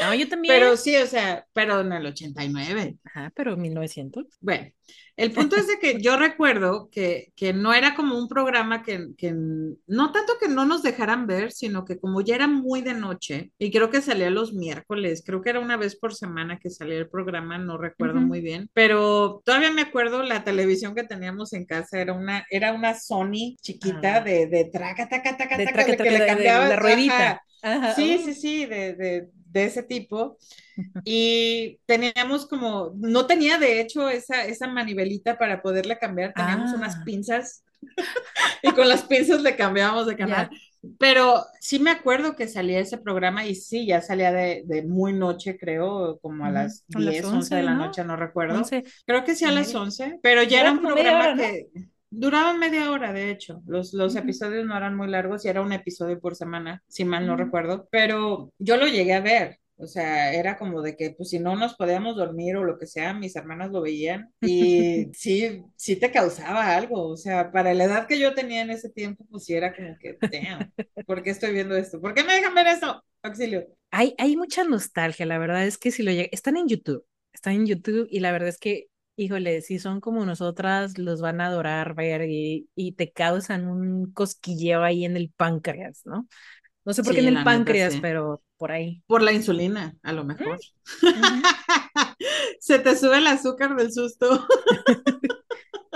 [0.00, 0.54] No, yo también.
[0.54, 2.96] Pero sí, o sea, pero en el 89.
[3.04, 4.26] Ajá, pero 1900.
[4.40, 4.70] Bueno,
[5.16, 9.08] el punto es de que yo recuerdo que, que no era como un programa que,
[9.16, 12.92] que, no tanto que no nos dejaran ver, sino que como ya era muy de
[12.92, 16.68] noche, y creo que salía los miércoles, creo que era una vez por semana que
[16.68, 21.54] salía el programa, no recuerdo muy bien, pero todavía me acuerdo la televisión que teníamos
[21.54, 24.20] en casa, era una, era una Sony chiquita ah.
[24.20, 27.42] de, de traca, taca, taca, taca, de, que le cambiaba la ruedita.
[27.96, 30.38] Sí, sí, sí, de, de, de ese tipo.
[31.04, 36.96] Y teníamos como, no tenía de hecho esa, esa manivelita para poderle cambiar, teníamos unas
[36.96, 37.02] ah.
[37.04, 37.64] pinzas
[38.62, 40.50] y con las pinzas le cambiábamos de canal.
[40.98, 45.12] Pero sí me acuerdo que salía ese programa y sí, ya salía de, de muy
[45.12, 48.62] noche, creo, como a las 10, 11, de la noche, no recuerdo.
[49.04, 51.68] Creo que sí a las 11, pero ya era un programa que...
[52.10, 53.62] Duraba media hora, de hecho.
[53.66, 57.26] Los, los episodios no eran muy largos y era un episodio por semana, si mal
[57.26, 57.88] no recuerdo.
[57.90, 59.58] Pero yo lo llegué a ver.
[59.78, 62.86] O sea, era como de que, pues, si no nos podíamos dormir o lo que
[62.86, 67.08] sea, mis hermanas lo veían y sí, sí te causaba algo.
[67.08, 69.96] O sea, para la edad que yo tenía en ese tiempo, pues sí era como
[69.98, 70.72] que, damn,
[71.06, 72.00] ¿por qué estoy viendo esto?
[72.00, 73.04] ¿Por qué me dejan ver esto?
[73.22, 73.66] Auxilio.
[73.90, 77.54] Hay, hay mucha nostalgia, la verdad es que si lo llega, están en YouTube, están
[77.54, 81.46] en YouTube y la verdad es que híjole, si son como nosotras, los van a
[81.46, 86.28] adorar ver y, y, te causan un cosquilleo ahí en el páncreas, ¿no?
[86.84, 89.02] No sé por qué en el páncreas, pero por ahí.
[89.06, 90.58] Por la insulina, a lo mejor.
[92.60, 94.46] Se te sube el azúcar del susto.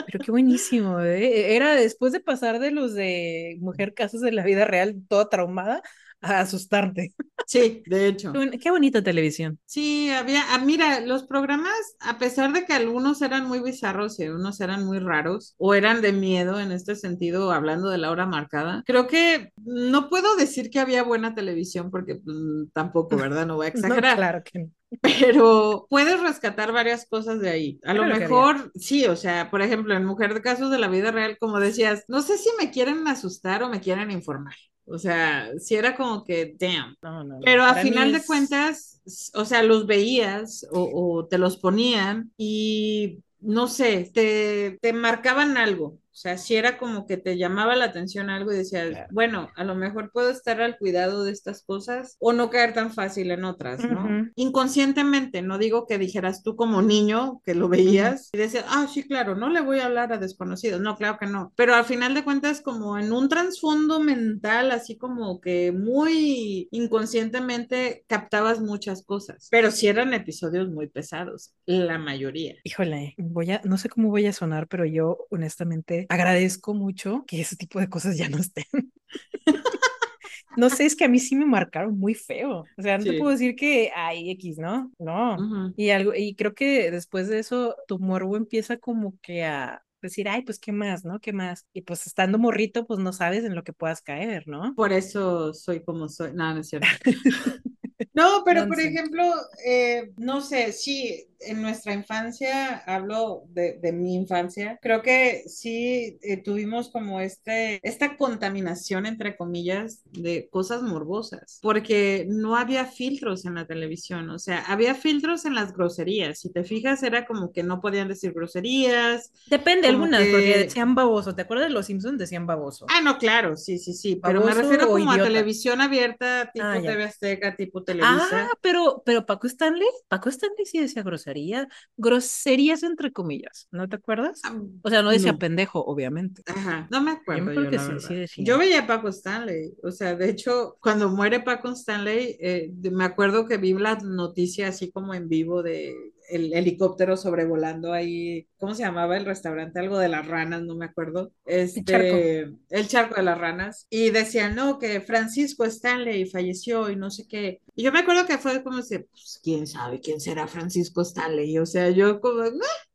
[0.06, 1.54] Pero qué buenísimo, ¿eh?
[1.54, 5.82] Era después de pasar de los de mujer casos de la vida real, toda traumada,
[6.20, 7.14] a asustarte.
[7.46, 8.32] Sí, de hecho.
[8.60, 9.58] Qué, bonita televisión.
[9.66, 14.24] Sí, había, ah, mira, los programas, a pesar de que algunos eran muy bizarros y
[14.24, 18.26] algunos eran muy raros o eran de miedo en este sentido, hablando de la hora
[18.26, 22.36] marcada, creo que no puedo decir que había buena televisión porque pues,
[22.72, 23.46] tampoco, ¿verdad?
[23.46, 24.16] No voy a exagerar.
[24.16, 27.80] claro que no pero puedes rescatar varias cosas de ahí.
[27.84, 31.12] A lo mejor, sí, o sea, por ejemplo, en Mujer de Casos de la Vida
[31.12, 34.54] Real, como decías, no sé si me quieren asustar o me quieren informar.
[34.90, 36.96] O sea, si era como que, damn.
[37.44, 39.00] Pero a final de cuentas,
[39.34, 45.98] o sea, los veías o, te los ponían y no sé, te, te marcaban algo.
[46.20, 49.64] O sea, si era como que te llamaba la atención algo y decías, bueno, a
[49.64, 53.42] lo mejor puedo estar al cuidado de estas cosas o no caer tan fácil en
[53.44, 54.28] otras, ¿no?
[54.34, 59.04] Inconscientemente, no digo que dijeras tú como niño que lo veías y decías, ah, sí,
[59.04, 62.12] claro, no le voy a hablar a desconocidos, no, claro que no, pero al final
[62.12, 69.48] de cuentas como en un trasfondo mental, así como que muy inconscientemente captabas muchas cosas,
[69.50, 72.56] pero sí eran episodios muy pesados, la mayoría.
[72.64, 77.40] Híjole, voy a, no sé cómo voy a sonar, pero yo honestamente agradezco mucho que
[77.40, 78.64] ese tipo de cosas ya no estén.
[80.56, 82.64] no sé, es que a mí sí me marcaron muy feo.
[82.76, 84.90] O sea, no te puedo decir que hay X, ¿no?
[84.98, 85.72] No.
[85.76, 90.28] Y algo, y creo que después de eso, tu morbo empieza como que a decir,
[90.28, 91.20] ay, pues qué más, ¿no?
[91.20, 91.66] ¿Qué más?
[91.72, 94.74] Y pues estando morrito, pues no sabes en lo que puedas caer, ¿no?
[94.74, 96.32] Por eso soy como soy.
[96.34, 96.88] No, no es cierto.
[98.14, 99.22] no, pero por ejemplo,
[99.64, 106.18] eh, no sé, sí, en nuestra infancia, hablo de, de mi infancia, creo que sí
[106.22, 113.44] eh, tuvimos como este, esta contaminación, entre comillas, de cosas morbosas, porque no había filtros
[113.44, 117.52] en la televisión, o sea, había filtros en las groserías, si te fijas, era como
[117.52, 119.32] que no podían decir groserías.
[119.46, 122.18] Depende, algunas, porque decían baboso, ¿te acuerdas de los Simpsons?
[122.18, 122.86] Decían baboso.
[122.88, 126.80] Ah, no, claro, sí, sí, sí, pero me refiero como a televisión abierta, tipo ah,
[126.80, 128.28] TV Azteca, tipo Televisa.
[128.32, 133.96] Ah, pero, pero Paco Stanley, Paco Stanley sí decía groserías groserías entre comillas, ¿no te
[133.96, 134.40] acuerdas?
[134.44, 136.42] Ah, o sea, no decía pendejo, obviamente.
[136.46, 137.52] Ajá, no me acuerdo.
[137.52, 142.72] Yo, yo veía a Paco Stanley, o sea, de hecho, cuando muere Paco Stanley, eh,
[142.90, 145.94] me acuerdo que vi la noticia así como en vivo de
[146.30, 149.80] el helicóptero sobrevolando ahí, ¿cómo se llamaba el restaurante?
[149.80, 151.32] Algo de las ranas, no me acuerdo.
[151.44, 152.56] Este, el charco.
[152.70, 153.86] El charco de las ranas.
[153.90, 157.60] Y decían, no, que Francisco Stanley falleció y no sé qué.
[157.74, 161.58] Y yo me acuerdo que fue como si, pues, quién sabe quién será Francisco Stanley.
[161.58, 162.42] O sea, yo como,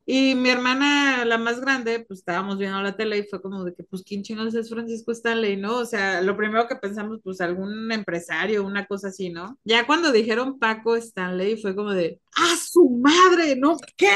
[0.05, 3.73] y mi hermana, la más grande, pues estábamos viendo la tele y fue como de
[3.73, 5.77] que, pues, ¿quién chingados es Francisco Stanley, no?
[5.77, 9.57] O sea, lo primero que pensamos, pues, algún empresario, una cosa así, ¿no?
[9.63, 13.55] Ya cuando dijeron Paco Stanley, fue como de, ¡ah, su madre!
[13.55, 13.77] ¿No?
[13.97, 14.13] ¿Qué?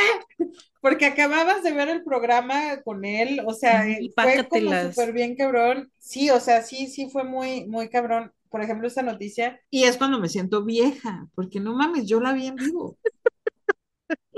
[0.80, 5.36] Porque acababas de ver el programa con él, o sea, y fue como súper bien
[5.36, 5.92] cabrón.
[5.98, 8.32] Sí, o sea, sí, sí fue muy, muy cabrón.
[8.50, 12.34] Por ejemplo, esta noticia, y es cuando me siento vieja, porque no mames, yo la
[12.34, 12.98] vi en vivo.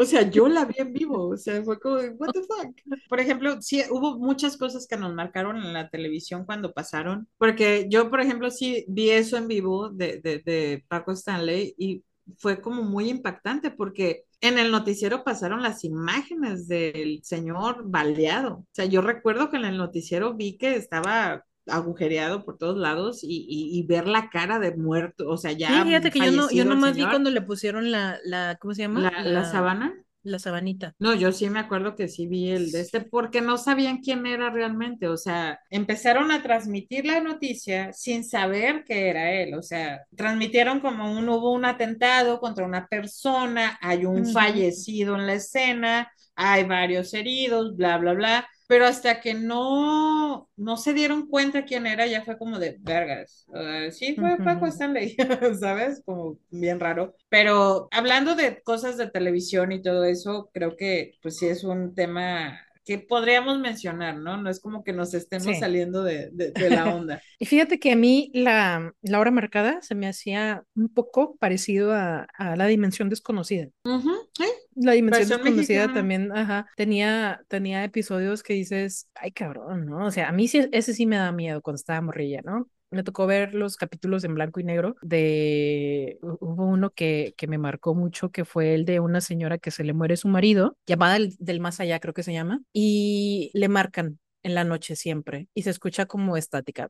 [0.01, 2.75] O sea, yo la vi en vivo, o sea, fue como, what the fuck.
[3.07, 7.85] Por ejemplo, sí, hubo muchas cosas que nos marcaron en la televisión cuando pasaron, porque
[7.87, 12.03] yo, por ejemplo, sí vi eso en vivo de, de, de Paco Stanley y
[12.39, 18.55] fue como muy impactante porque en el noticiero pasaron las imágenes del señor baleado.
[18.55, 23.19] O sea, yo recuerdo que en el noticiero vi que estaba agujereado por todos lados
[23.23, 25.67] y, ver la cara de muerto, o sea, ya.
[25.67, 28.83] Sí, fíjate que yo no, yo nomás vi cuando le pusieron la, la ¿cómo se
[28.83, 29.01] llama?
[29.01, 29.95] La, la, sabana.
[30.23, 30.93] La sabanita.
[30.99, 34.27] No, yo sí me acuerdo que sí vi el de este, porque no sabían quién
[34.27, 39.63] era realmente, o sea, empezaron a transmitir la noticia sin saber que era él, o
[39.63, 45.33] sea, transmitieron como un, hubo un atentado contra una persona, hay un fallecido en la
[45.33, 51.65] escena, hay varios heridos, bla, bla, bla pero hasta que no, no se dieron cuenta
[51.65, 53.45] quién era, ya fue como de vergas.
[53.91, 55.17] sí, fue Paco Stanley,
[55.59, 56.01] ¿sabes?
[56.05, 57.13] Como bien raro.
[57.27, 61.93] Pero hablando de cosas de televisión y todo eso, creo que pues sí es un
[61.95, 64.37] tema que podríamos mencionar, ¿no?
[64.37, 67.21] No es como que nos estemos saliendo de, la onda.
[67.39, 71.93] y fíjate que a mí la, la hora marcada se me hacía un poco parecido
[71.93, 73.67] a, la dimensión desconocida.
[73.85, 74.45] ¿Sí?
[74.75, 80.05] La dimensión desconocida también, ajá, tenía, tenía episodios que dices, ay cabrón, ¿no?
[80.05, 82.67] O sea, a mí sí, ese sí me da miedo cuando estaba morrilla, ¿no?
[82.91, 87.57] Me tocó ver los capítulos en blanco y negro de hubo uno que, que me
[87.57, 91.17] marcó mucho que fue el de una señora que se le muere su marido, llamada
[91.39, 95.63] del, más allá creo que se llama, y le marcan en la noche siempre y
[95.63, 96.89] se escucha como estática.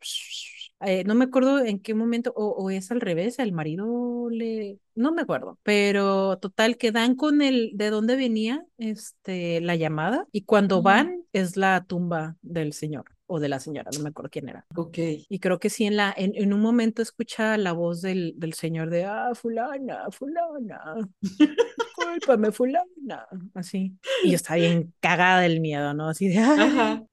[0.81, 4.79] Eh, no me acuerdo en qué momento, o, o, es al revés, el marido le,
[4.95, 10.25] no me acuerdo, pero total que dan con el de dónde venía este, la llamada
[10.31, 14.29] y cuando van es la tumba del señor o de la señora, no me acuerdo
[14.29, 14.65] quién era.
[14.75, 14.97] Ok.
[15.29, 18.53] Y creo que sí, en, la, en, en un momento escucha la voz del, del
[18.53, 23.95] señor de, ah, fulana, fulana, discúlpame, fulana, así.
[24.23, 26.09] Y yo estaba bien cagada del miedo, ¿no?
[26.09, 27.05] Así de, Ajá.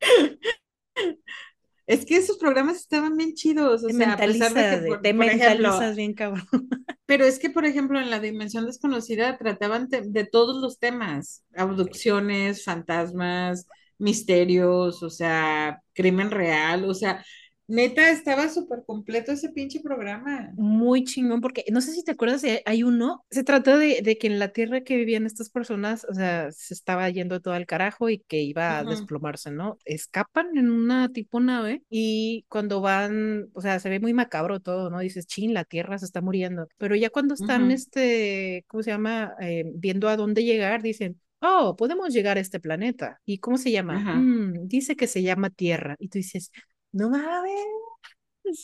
[1.87, 5.15] Es que esos programas estaban bien chidos, o te sea, a pesar de que, te
[5.15, 6.47] mentalizas bien cabrón.
[7.07, 12.65] Pero es que, por ejemplo, en la dimensión desconocida trataban de todos los temas, abducciones,
[12.65, 17.25] fantasmas, misterios, o sea, crimen real, o sea,
[17.69, 20.53] Neta, estaba súper completo ese pinche programa.
[20.57, 24.17] Muy chingón, porque no sé si te acuerdas, de, hay uno, se trata de, de,
[24.17, 27.67] que en la tierra que vivían estas personas, o sea, se estaba yendo todo al
[27.67, 29.77] carajo y que iba a desplomarse, ¿no?
[29.85, 34.89] Escapan en una tipo nave y cuando van, o sea, se ve muy macabro todo,
[34.89, 35.01] ¿no?
[35.01, 36.69] Dices, chin, la tierra se está muriendo.
[36.79, 39.35] Pero ya cuando están, este, ¿cómo se llama?
[39.43, 43.21] Eh, viendo a dónde llegar, dicen, oh, podemos llegar a este planeta.
[43.25, 43.99] ¿Y cómo se llama?
[43.99, 45.97] Mm, dice que se llama Tierra.
[45.99, 46.51] Y tú dices,
[46.93, 47.65] no mames.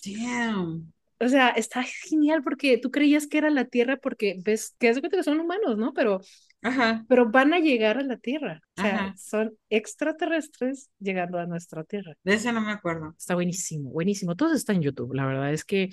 [0.04, 0.92] Damn.
[1.20, 5.00] O sea, está genial porque tú creías que era la Tierra porque ves que es
[5.00, 5.92] que son humanos, ¿no?
[5.94, 6.20] Pero,
[6.62, 7.04] Ajá.
[7.08, 8.60] pero van a llegar a la Tierra.
[8.76, 12.14] O sea, son extraterrestres llegando a nuestra Tierra.
[12.24, 13.14] De ese no me acuerdo.
[13.16, 14.34] Está buenísimo, buenísimo.
[14.34, 15.14] Todo está en YouTube.
[15.14, 15.90] La verdad es que,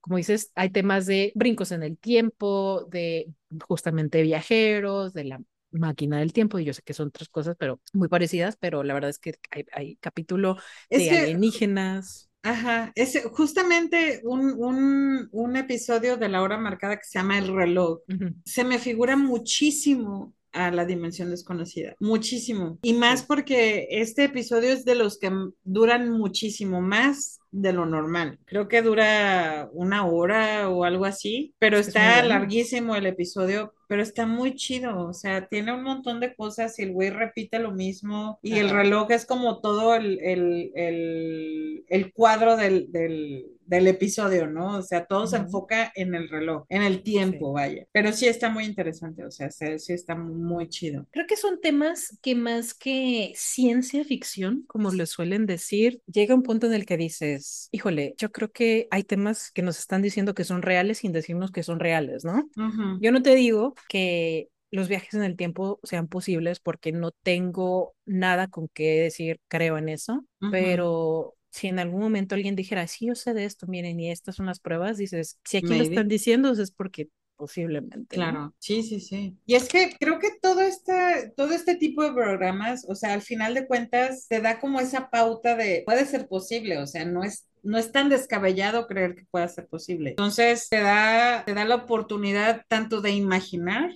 [0.00, 3.32] como dices, hay temas de brincos en el tiempo, de
[3.66, 5.40] justamente viajeros, de la
[5.78, 8.94] máquina del tiempo, y yo sé que son tres cosas, pero muy parecidas, pero la
[8.94, 10.56] verdad es que hay, hay capítulo
[10.90, 12.30] de alienígenas.
[12.42, 17.54] Ajá, es justamente un, un, un, episodio de la hora marcada que se llama El
[17.54, 18.00] reloj.
[18.44, 22.78] Se me figura muchísimo a la dimensión desconocida, muchísimo.
[22.82, 25.32] Y más porque este episodio es de los que
[25.64, 28.38] duran muchísimo más de lo normal.
[28.46, 34.26] Creo que dura una hora o algo así, pero está larguísimo el episodio, pero está
[34.26, 38.40] muy chido, o sea, tiene un montón de cosas y el güey repite lo mismo
[38.42, 44.46] y el reloj es como todo el, el, el, el cuadro del, del, del, episodio,
[44.46, 44.78] ¿no?
[44.78, 48.48] O sea, todo se enfoca en el reloj, en el tiempo, vaya, pero sí está
[48.48, 51.06] muy interesante, o sea, sí está muy chido.
[51.10, 56.42] Creo que son temas que más que ciencia ficción, como le suelen decir, llega un
[56.42, 60.34] punto en el que dices, híjole, yo creo que hay temas que nos están diciendo
[60.34, 62.48] que son reales sin decirnos que son reales, ¿no?
[63.00, 67.94] Yo no te digo que los viajes en el tiempo sean posibles porque no tengo
[68.04, 73.06] nada con qué decir, creo en eso, pero si en algún momento alguien dijera, sí,
[73.06, 76.08] yo sé de esto, miren, y estas son las pruebas, dices, si aquí lo están
[76.08, 78.16] diciendo, es porque posiblemente.
[78.16, 79.36] Claro, sí, sí, sí.
[79.46, 83.22] Y es que creo que todo este, todo este tipo de programas, o sea, al
[83.22, 87.22] final de cuentas, te da como esa pauta de puede ser posible, o sea, no
[87.22, 90.10] es no es tan descabellado creer que pueda ser posible.
[90.10, 93.90] Entonces, te da, te da la oportunidad tanto de imaginar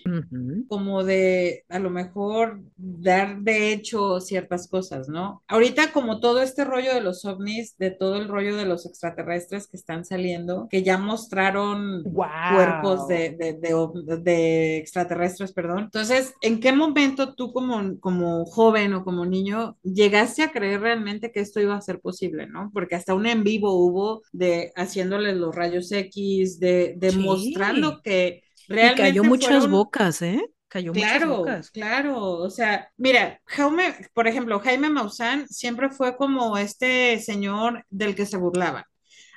[0.69, 5.43] como de a lo mejor dar de hecho ciertas cosas, ¿no?
[5.49, 9.69] Ahorita como todo este rollo de los ovnis, de todo el rollo de los extraterrestres
[9.69, 15.85] que están saliendo, que ya mostraron cuerpos de, de, extraterrestres, perdón.
[15.85, 21.31] Entonces, ¿en qué momento tú como, como joven o como niño llegaste a creer realmente
[21.33, 22.71] que esto iba a ser posible, ¿no?
[22.73, 29.03] Porque hasta un envío hubo de haciéndole los rayos X, de demostrando que realmente.
[29.03, 30.43] Y cayó muchas bocas, ¿eh?
[30.69, 31.71] Cayó claro, muchas bocas.
[31.71, 38.15] Claro, o sea, mira, Jaime, por ejemplo, Jaime Maussan siempre fue como este señor del
[38.15, 38.87] que se burlaba.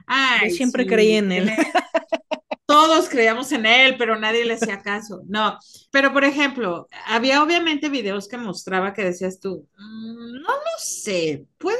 [0.08, 1.50] Ay, Yo siempre creí en él.
[2.66, 5.22] Todos creíamos en él, pero nadie le hacía caso.
[5.28, 5.58] No,
[5.92, 11.46] pero por ejemplo, había obviamente videos que mostraba que decías tú, mm, no lo sé,
[11.58, 11.78] puede,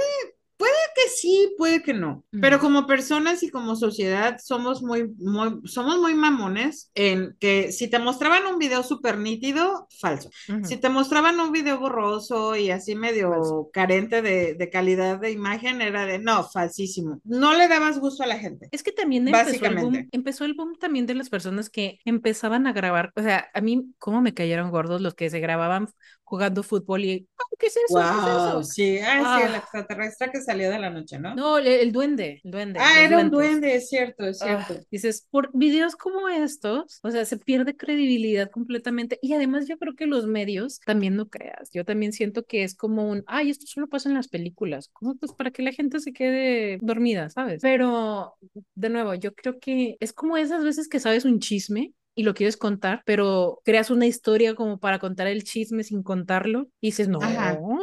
[0.62, 5.60] Puede que sí, puede que no, pero como personas y como sociedad somos muy, muy,
[5.66, 10.30] somos muy mamones en que si te mostraban un video súper nítido, falso.
[10.62, 15.82] Si te mostraban un video borroso y así medio carente de, de, calidad de imagen,
[15.82, 17.20] era de no, falsísimo.
[17.24, 18.70] No le dabas gusto a la gente.
[18.72, 22.68] Es que también empezó el, boom, empezó el boom también de las personas que empezaban
[22.68, 25.88] a grabar, o sea, a mí, ¿cómo me cayeron gordos los que se grababan
[26.32, 27.28] jugando fútbol y
[27.60, 28.00] ¿qué es eso?
[28.00, 28.64] Wow, ¿Qué es eso?
[28.64, 29.58] Sí, ah, sí, el ah.
[29.58, 31.36] extraterrestre que salió de la noche, ¿no?
[31.36, 32.80] No, el, duende, el duende.
[32.82, 34.86] Ah, era un duende, es cierto, es ah, cierto.
[34.90, 39.94] dices, por videos como estos, o sea, se pierde credibilidad completamente y además yo creo
[39.94, 41.70] que los medios también no creas.
[41.74, 45.18] Yo también siento que es como un, ay, esto solo pasa en las películas, como
[45.18, 47.62] pues para que la gente se quede dormida, ¿sabes?
[47.62, 48.38] Pero
[48.76, 52.34] de nuevo, yo creo que es como esas veces que sabes un chisme y lo
[52.34, 57.08] quieres contar, pero creas una historia como para contar el chisme sin contarlo y dices,
[57.08, 57.20] no,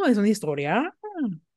[0.07, 0.95] es una historia.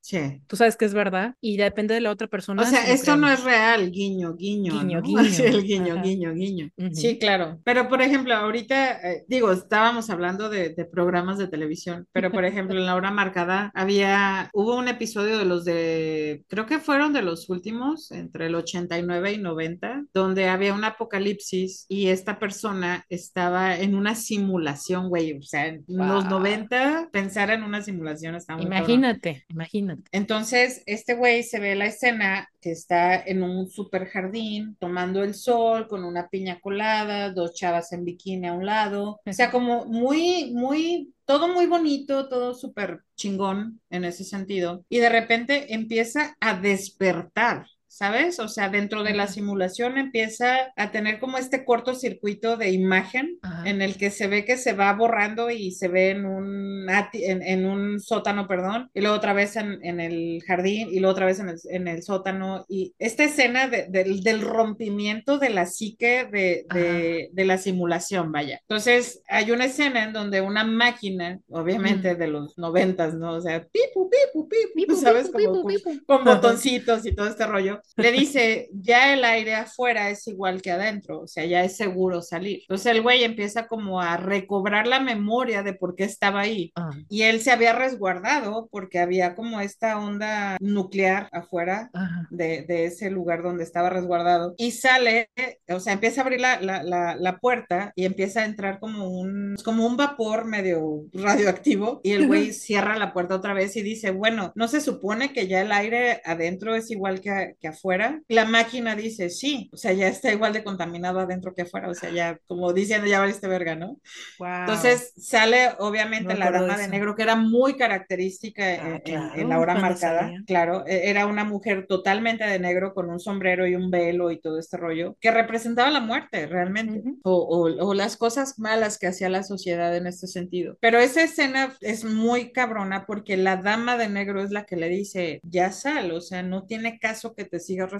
[0.01, 0.41] Sí.
[0.47, 2.63] Tú sabes que es verdad y depende de la otra persona.
[2.63, 4.73] O sea, esto no es real, guiño, guiño.
[4.79, 5.21] Guiño, guiño.
[5.21, 6.69] el guiño, guiño, guiño.
[6.91, 7.59] Sí, claro.
[7.63, 12.45] Pero, por ejemplo, ahorita, eh, digo, estábamos hablando de, de, programas de televisión, pero, por
[12.45, 17.13] ejemplo, en la hora marcada había, hubo un episodio de los de, creo que fueron
[17.13, 23.05] de los últimos, entre el 89 y 90, donde había un apocalipsis y esta persona
[23.09, 25.33] estaba en una simulación, güey.
[25.33, 29.90] O sea, en los 90, pensar en una simulación estaba Imagínate, imagínate.
[30.11, 35.33] Entonces, este güey se ve la escena que está en un super jardín tomando el
[35.33, 39.85] sol con una piña colada, dos chavas en bikini a un lado, o sea, como
[39.85, 44.85] muy, muy, todo muy bonito, todo súper chingón en ese sentido.
[44.89, 48.39] Y de repente empieza a despertar ¿sabes?
[48.39, 53.81] O sea, dentro de la simulación empieza a tener como este cortocircuito de imagen en
[53.81, 57.99] el que se ve que se va borrando y se ve en un, en, un
[57.99, 61.49] sótano, perdón, y luego otra vez en, en, el jardín y luego otra vez en
[61.49, 62.65] el, en el sótano.
[62.69, 68.59] Y esta escena de, del rompimiento de la psique de, de, de, la simulación, vaya.
[68.61, 73.33] Entonces, hay una escena en donde una máquina, obviamente de los noventas, ¿no?
[73.33, 75.29] O sea, pipu, pipu, pipu, ¿sabes?
[75.29, 75.63] como,
[76.05, 80.71] con botoncitos y todo este rollo, le dice, ya el aire afuera es igual que
[80.71, 82.59] adentro, o sea, ya es seguro salir.
[82.61, 86.71] Entonces el güey empieza como a recobrar la memoria de por qué estaba ahí.
[86.75, 86.91] Ah.
[87.09, 91.89] Y él se había resguardado porque había como esta onda nuclear afuera
[92.29, 94.55] de, de, ese lugar donde estaba resguardado.
[94.57, 95.29] Y sale,
[95.69, 99.55] o sea, empieza a abrir la, la, la, puerta y empieza a entrar como un,
[99.63, 104.11] como un vapor medio radioactivo y el güey cierra la puerta otra vez y dice,
[104.11, 108.21] bueno, no se supone que ya el aire adentro es igual que, que afuera.
[108.27, 111.93] La máquina dice, sí, o sea, ya está igual de contaminado adentro que afuera, o
[111.93, 113.99] sea, ya como diciendo, ya valiste verga, ¿no?
[114.39, 119.75] Entonces sale obviamente la dama de negro, que era muy característica ah, en, la hora
[119.75, 124.31] marcada, claro, e, era una mujer totalmente de negro con un sombrero y un velo
[124.31, 129.07] y todo este rollo, que representaba la muerte realmente, o, o, las cosas malas que
[129.07, 130.77] hacía la sociedad en este sentido.
[130.79, 134.89] Pero esa escena es muy cabrona porque la dama de negro es la que le
[134.89, 137.91] dice, ya sal, o sea, no tiene caso que te sigas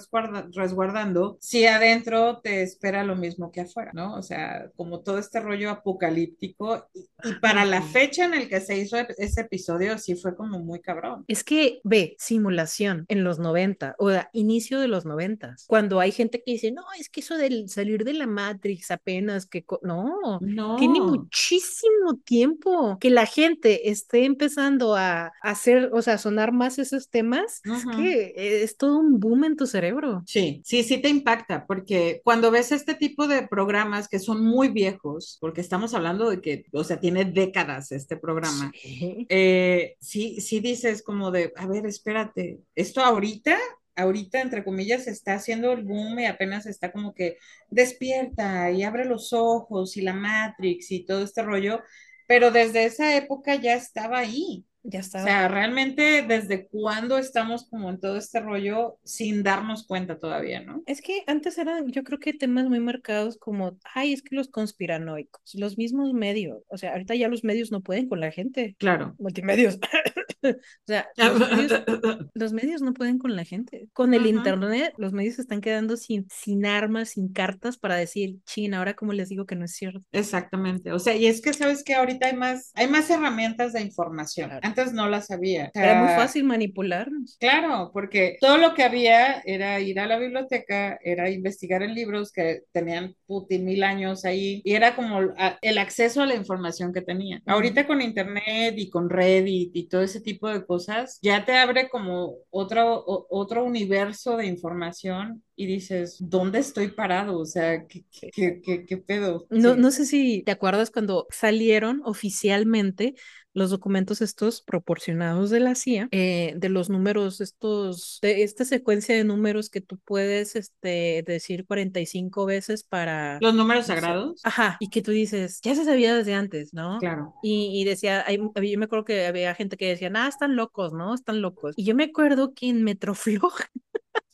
[0.53, 4.15] resguardando si adentro te espera lo mismo que afuera, ¿no?
[4.15, 8.77] O sea, como todo este rollo apocalíptico y, para la fecha en el que se
[8.77, 11.23] hizo ese episodio sí fue como muy cabrón.
[11.27, 16.41] Es que ve, simulación en los 90 o inicio de los 90, cuando hay gente
[16.43, 20.75] que dice, no, es que eso del salir de la Matrix apenas que no, no,
[20.77, 27.09] tiene muchísimo tiempo que la gente esté empezando a hacer, o sea, sonar más esos
[27.09, 28.33] temas, es que
[28.63, 30.23] es todo un boom en tu cerebro.
[30.25, 34.69] Sí, sí, sí te impacta, porque cuando ves este tipo de programas que son muy
[34.69, 40.41] viejos, porque estamos hablando de que, o sea, tiene décadas este programa, sí, eh, sí,
[40.41, 43.57] sí dices como de, a ver, espérate, esto ahorita
[43.95, 47.37] ahorita, entre comillas, está haciendo el boom y apenas está como que
[47.69, 51.81] despierta y abre los ojos y la Matrix y todo este rollo,
[52.27, 54.65] pero desde esa época ya estaba ahí.
[54.83, 55.21] Ya está.
[55.21, 60.61] O sea, realmente desde cuándo estamos como en todo este rollo sin darnos cuenta todavía,
[60.61, 60.81] ¿no?
[60.85, 64.49] Es que antes eran, yo creo que temas muy marcados como, ay, es que los
[64.49, 68.75] conspiranoicos, los mismos medios, o sea, ahorita ya los medios no pueden con la gente.
[68.79, 69.15] Claro.
[69.19, 69.79] Multimedios.
[70.43, 70.53] o
[70.87, 71.07] sea,
[72.33, 73.89] los medios, no pueden con la gente.
[73.93, 78.37] Con el internet, los medios se están quedando sin, sin armas, sin cartas para decir,
[78.45, 80.01] China, ahora como les digo que no es cierto.
[80.11, 80.91] Exactamente.
[80.91, 84.51] O sea, y es que sabes que ahorita hay más, hay más herramientas de información
[84.71, 85.71] antes no las había.
[85.73, 87.37] era muy fácil manipularnos.
[87.39, 92.31] Claro, porque todo lo que había era ir a la biblioteca, era investigar en libros
[92.31, 95.19] que tenían puti mil años ahí y era como
[95.61, 97.41] el acceso a la información que tenía.
[97.45, 101.89] Ahorita con internet y con Reddit y todo ese tipo de cosas, ya te abre
[101.89, 107.37] como otro, otro universo de información y dices, ¿dónde estoy parado?
[107.37, 108.03] O sea, ¿qué,
[108.33, 109.45] qué, qué, qué pedo?
[109.49, 113.13] No, no sé si te acuerdas cuando salieron oficialmente
[113.53, 119.15] los documentos estos proporcionados de la CIA, eh, de los números, estos, de esta secuencia
[119.15, 123.39] de números que tú puedes este, decir 45 veces para...
[123.41, 124.41] Los números sagrados.
[124.43, 126.99] Ajá, y que tú dices, ya se sabía desde antes, ¿no?
[126.99, 127.33] Claro.
[127.43, 131.13] Y, y decía, yo me acuerdo que había gente que decía, ah, están locos, ¿no?
[131.13, 131.73] Están locos.
[131.77, 133.53] Y yo me acuerdo que en Metroflog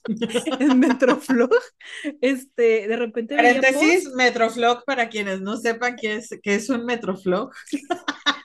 [0.59, 1.51] en Metroflog,
[2.21, 3.35] este, de repente.
[3.35, 7.51] Paréntesis, Metroflog, para quienes no sepan qué es, qué es un Metroflog.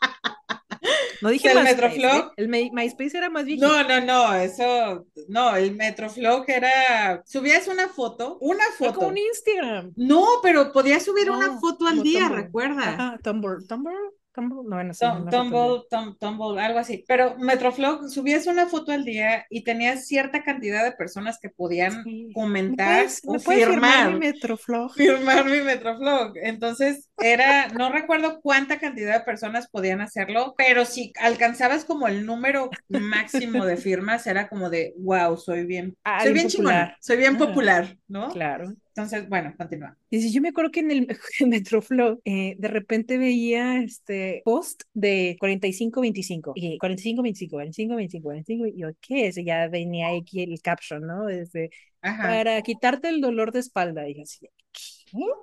[1.23, 2.33] No dije el Metroflog.
[2.37, 3.65] El MySpace era más viejo.
[3.65, 8.95] No, no, no, eso, no, el Metroflog era, subías una foto, una foto.
[8.95, 9.93] Como un Instagram.
[9.97, 12.89] No, pero podías subir una foto al día, recuerda.
[12.89, 13.95] Ajá, Tumblr, Tumblr.
[14.33, 15.87] Tumblr, no, no sé, Tumblr,
[16.19, 17.05] Tumblr, algo así.
[17.07, 22.05] Pero Metroflog, subías una foto al día y tenías cierta cantidad de personas que podían
[22.35, 24.13] comentar o firmar.
[24.13, 24.95] mi Metroflog.
[24.95, 26.33] Firmar mi Metroflog.
[26.37, 32.27] Entonces, era, no recuerdo cuánta cantidad de personas podían hacerlo, pero si alcanzabas como el
[32.27, 37.37] número máximo de firmas, era como de, wow, soy bien, soy bien chingona, soy bien
[37.37, 38.29] popular, ¿no?
[38.31, 38.73] Claro.
[38.95, 39.97] Entonces, bueno, continúa.
[40.11, 41.07] Y si yo me acuerdo que en el,
[41.47, 48.89] Metroflow eh, de repente veía este post de 45-25 y 45-25, 45-25, 45 y yo,
[49.01, 49.39] ¿qué es?
[49.39, 51.25] Y ya venía aquí el caption, ¿no?
[51.25, 51.71] Desde,
[52.01, 54.07] para quitarte el dolor de espalda.
[54.09, 54.47] Y así,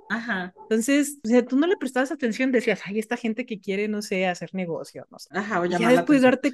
[0.10, 0.54] Ajá.
[0.64, 4.02] Entonces, o sea, tú no le prestabas atención, decías, ay, esta gente que quiere, no
[4.02, 5.30] sé, hacer negocio, no sé.
[5.32, 6.54] Ajá, o y ya después darte,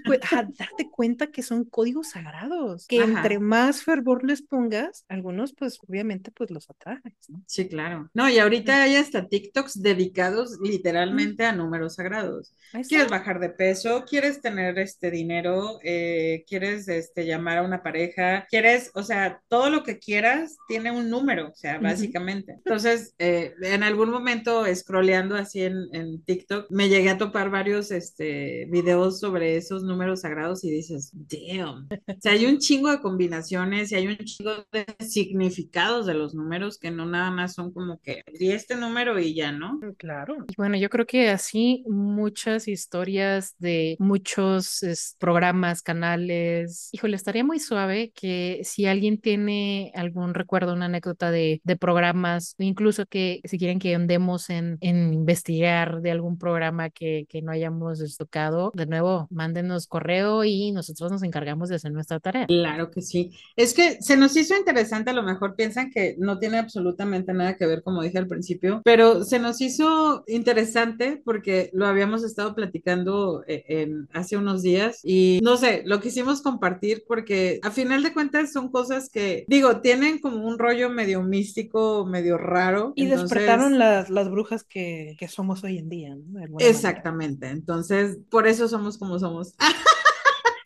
[0.57, 6.32] darte cuenta que son códigos sagrados, que entre más fervor les pongas, algunos, pues, obviamente,
[6.32, 7.41] pues los atraes, ¿no?
[7.47, 8.09] Sí, claro.
[8.13, 12.53] No, y ahorita hay hasta TikToks dedicados literalmente a números sagrados.
[12.88, 14.05] ¿Quieres bajar de peso?
[14.07, 15.80] ¿Quieres tener este dinero?
[15.84, 18.45] Eh, ¿Quieres este, llamar a una pareja?
[18.49, 22.53] ¿Quieres, o sea, todo lo que quieras tiene un número, o sea, básicamente.
[22.53, 27.91] Entonces, eh, en algún momento, scrolleando así en, en, TikTok, me llegué a topar varios
[27.91, 31.88] este, videos sobre esos números sagrados y dices, damn.
[32.08, 36.34] O sea, hay un chingo de combinaciones y hay un chingo de significados de los
[36.34, 39.80] números que no nada más son como que, y este número y ya, ¿no?
[39.97, 40.38] Claro.
[40.58, 44.82] bueno, yo creo que así muchas historias de muchos
[45.20, 51.62] programas, canales, híjole, estaría muy suave que si alguien tiene algún recuerdo, una anécdota de,
[51.64, 57.26] de programas, incluso que si quieren que andemos en, en investigar de algún programa que,
[57.28, 62.20] que no hayamos tocado, de nuevo, mándenos correo y nosotros nos encargamos de hacer nuestra
[62.20, 62.48] tarea.
[62.48, 63.32] Claro que sí.
[63.56, 67.58] Es que se nos hizo interesante, a lo mejor piensan que no tiene absolutamente nada
[67.58, 72.56] que ver, como dije al principio, pero se nos hizo interesante porque lo habíamos estado
[72.56, 78.04] platicando eh, en, hace unos días y no sé, lo quisimos compartir porque a final
[78.04, 82.85] de cuentas son cosas que, digo, tienen como un rollo medio místico, medio raro.
[82.96, 86.60] Y despertaron las, las brujas que, que, somos hoy en día, ¿no?
[86.60, 89.56] Exactamente, entonces por eso somos como somos.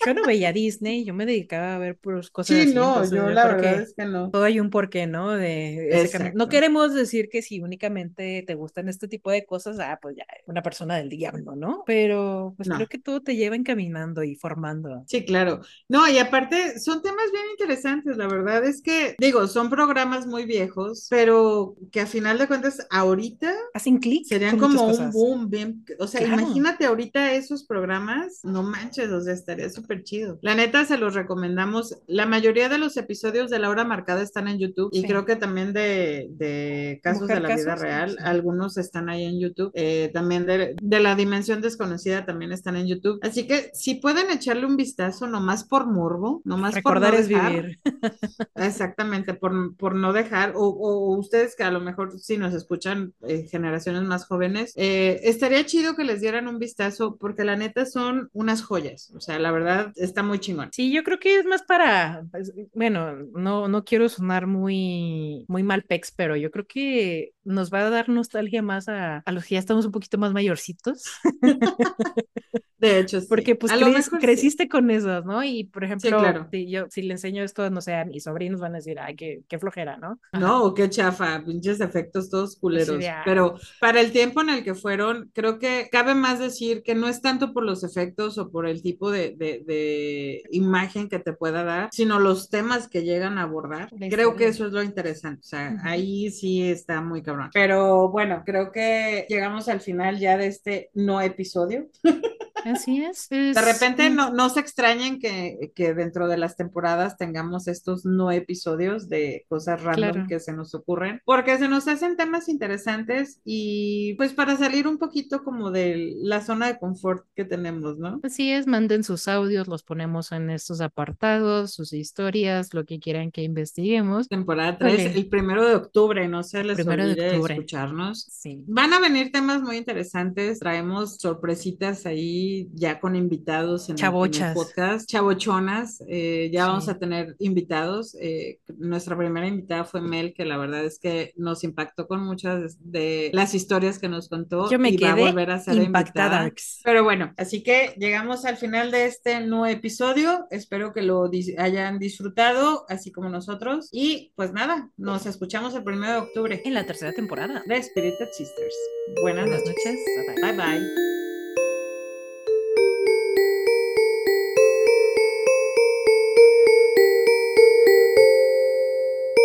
[0.05, 3.47] Yo no veía Disney, yo me dedicaba a ver pues, cosas sí, no, yo la
[3.47, 4.29] verdad es que no.
[4.31, 5.31] Todo hay un porqué, ¿no?
[5.31, 10.15] De no queremos decir que si únicamente te gustan este tipo de cosas, ah, pues
[10.15, 11.83] ya, una persona del diablo, ¿no?
[11.85, 15.03] Pero pues creo que todo te lleva encaminando y formando.
[15.07, 15.61] Sí, claro.
[15.87, 20.45] No, y aparte son temas bien interesantes, la verdad es que, digo, son programas muy
[20.45, 24.25] viejos, pero que a final de cuentas ahorita hacen clic.
[24.25, 29.33] Serían como un boom, bien, o sea, imagínate ahorita esos programas, no manches, o sea,
[29.33, 30.39] estaría súper chido.
[30.41, 31.97] La neta, se los recomendamos.
[32.07, 35.35] La mayoría de los episodios de La Hora Marcada están en YouTube y creo que
[35.35, 39.71] también de, casos de la vida real, algunos están ahí en YouTube.
[39.73, 43.19] Eh, también de, La Dimensión Desconocida también están en YouTube.
[43.21, 47.79] Así que si pueden echarle un vistazo, nomás por morbo, nomás Recordar por es vivir.
[48.55, 53.47] Exactamente, por, por no dejar, o, ustedes que a lo mejor si nos escuchan eh,
[53.49, 58.29] generaciones más jóvenes, eh, estaría chido que les dieran un vistazo porque la neta son
[58.33, 59.11] unas joyas.
[59.15, 60.69] O sea, la verdad está muy chingón.
[60.73, 65.63] Sí, yo creo que es más para, pues, bueno, no, no quiero sonar muy, muy
[65.63, 69.45] mal pex, pero yo creo que nos va a dar nostalgia más a, a los
[69.45, 71.03] que ya estamos un poquito más mayorcitos.
[72.79, 73.27] De hecho, sí.
[73.27, 73.71] Porque pues
[74.19, 75.43] creciste con esas, ¿no?
[75.43, 78.73] Y por ejemplo, si yo si le enseño esto, no sé, a mis sobrinos van
[78.73, 80.19] a decir, ay, qué, qué flojera, ¿no?
[80.33, 83.03] No, qué chafa, pinches efectos todos culeros.
[83.25, 87.07] Pero para el tiempo en el que fueron, creo que cabe más decir que no
[87.07, 91.33] es tanto por los efectos o por el tipo de, de, de imagen que te
[91.33, 93.89] pueda dar, sino los temas que llegan a abordar.
[94.09, 95.41] Creo que eso es lo interesante.
[95.41, 97.49] O sea, ahí sí está muy cabrón.
[97.53, 101.87] Pero bueno, creo que llegamos al final ya de este no episodio.
[102.65, 103.29] Así es.
[103.29, 108.31] de repente no, no se extrañen que, que, dentro de las temporadas tengamos estos no
[108.31, 114.13] episodios de cosas random que se nos ocurren, porque se nos hacen temas interesantes y
[114.15, 118.19] pues para salir un poquito como de la zona de confort que tenemos, ¿no?
[118.23, 123.31] Así es, manden sus audios, los ponemos en estos apartados, sus historias, lo que quieran
[123.31, 124.27] que investiguemos.
[124.27, 128.23] Temporada 3, el primero de octubre, no se les primero olvide de escucharnos.
[128.29, 128.63] Sí.
[128.67, 135.09] Van a venir temas muy interesantes, traemos sorpresitas ahí ya con invitados en, el, podcast.
[135.09, 138.15] Chavochonas, eh, ya vamos a tener invitados.
[138.19, 142.77] Eh, nuestra primera invitada fue Mel, que la verdad es que nos impactó con muchas
[142.79, 144.69] de las historias que nos contó.
[144.69, 146.43] Yo me y quedé va a volver a ser impactada.
[146.43, 146.81] Invitada.
[146.83, 150.47] Pero bueno, así que llegamos al final de este nuevo episodio.
[150.51, 153.89] Espero que lo hayan disfrutado, así como nosotros.
[153.91, 156.61] Y pues nada, nos escuchamos el primero de octubre.
[156.65, 158.75] En la tercera temporada de Spirited Sisters.
[159.21, 159.99] Buenas, noches.
[160.41, 160.53] bye.
[160.53, 161.18] bye.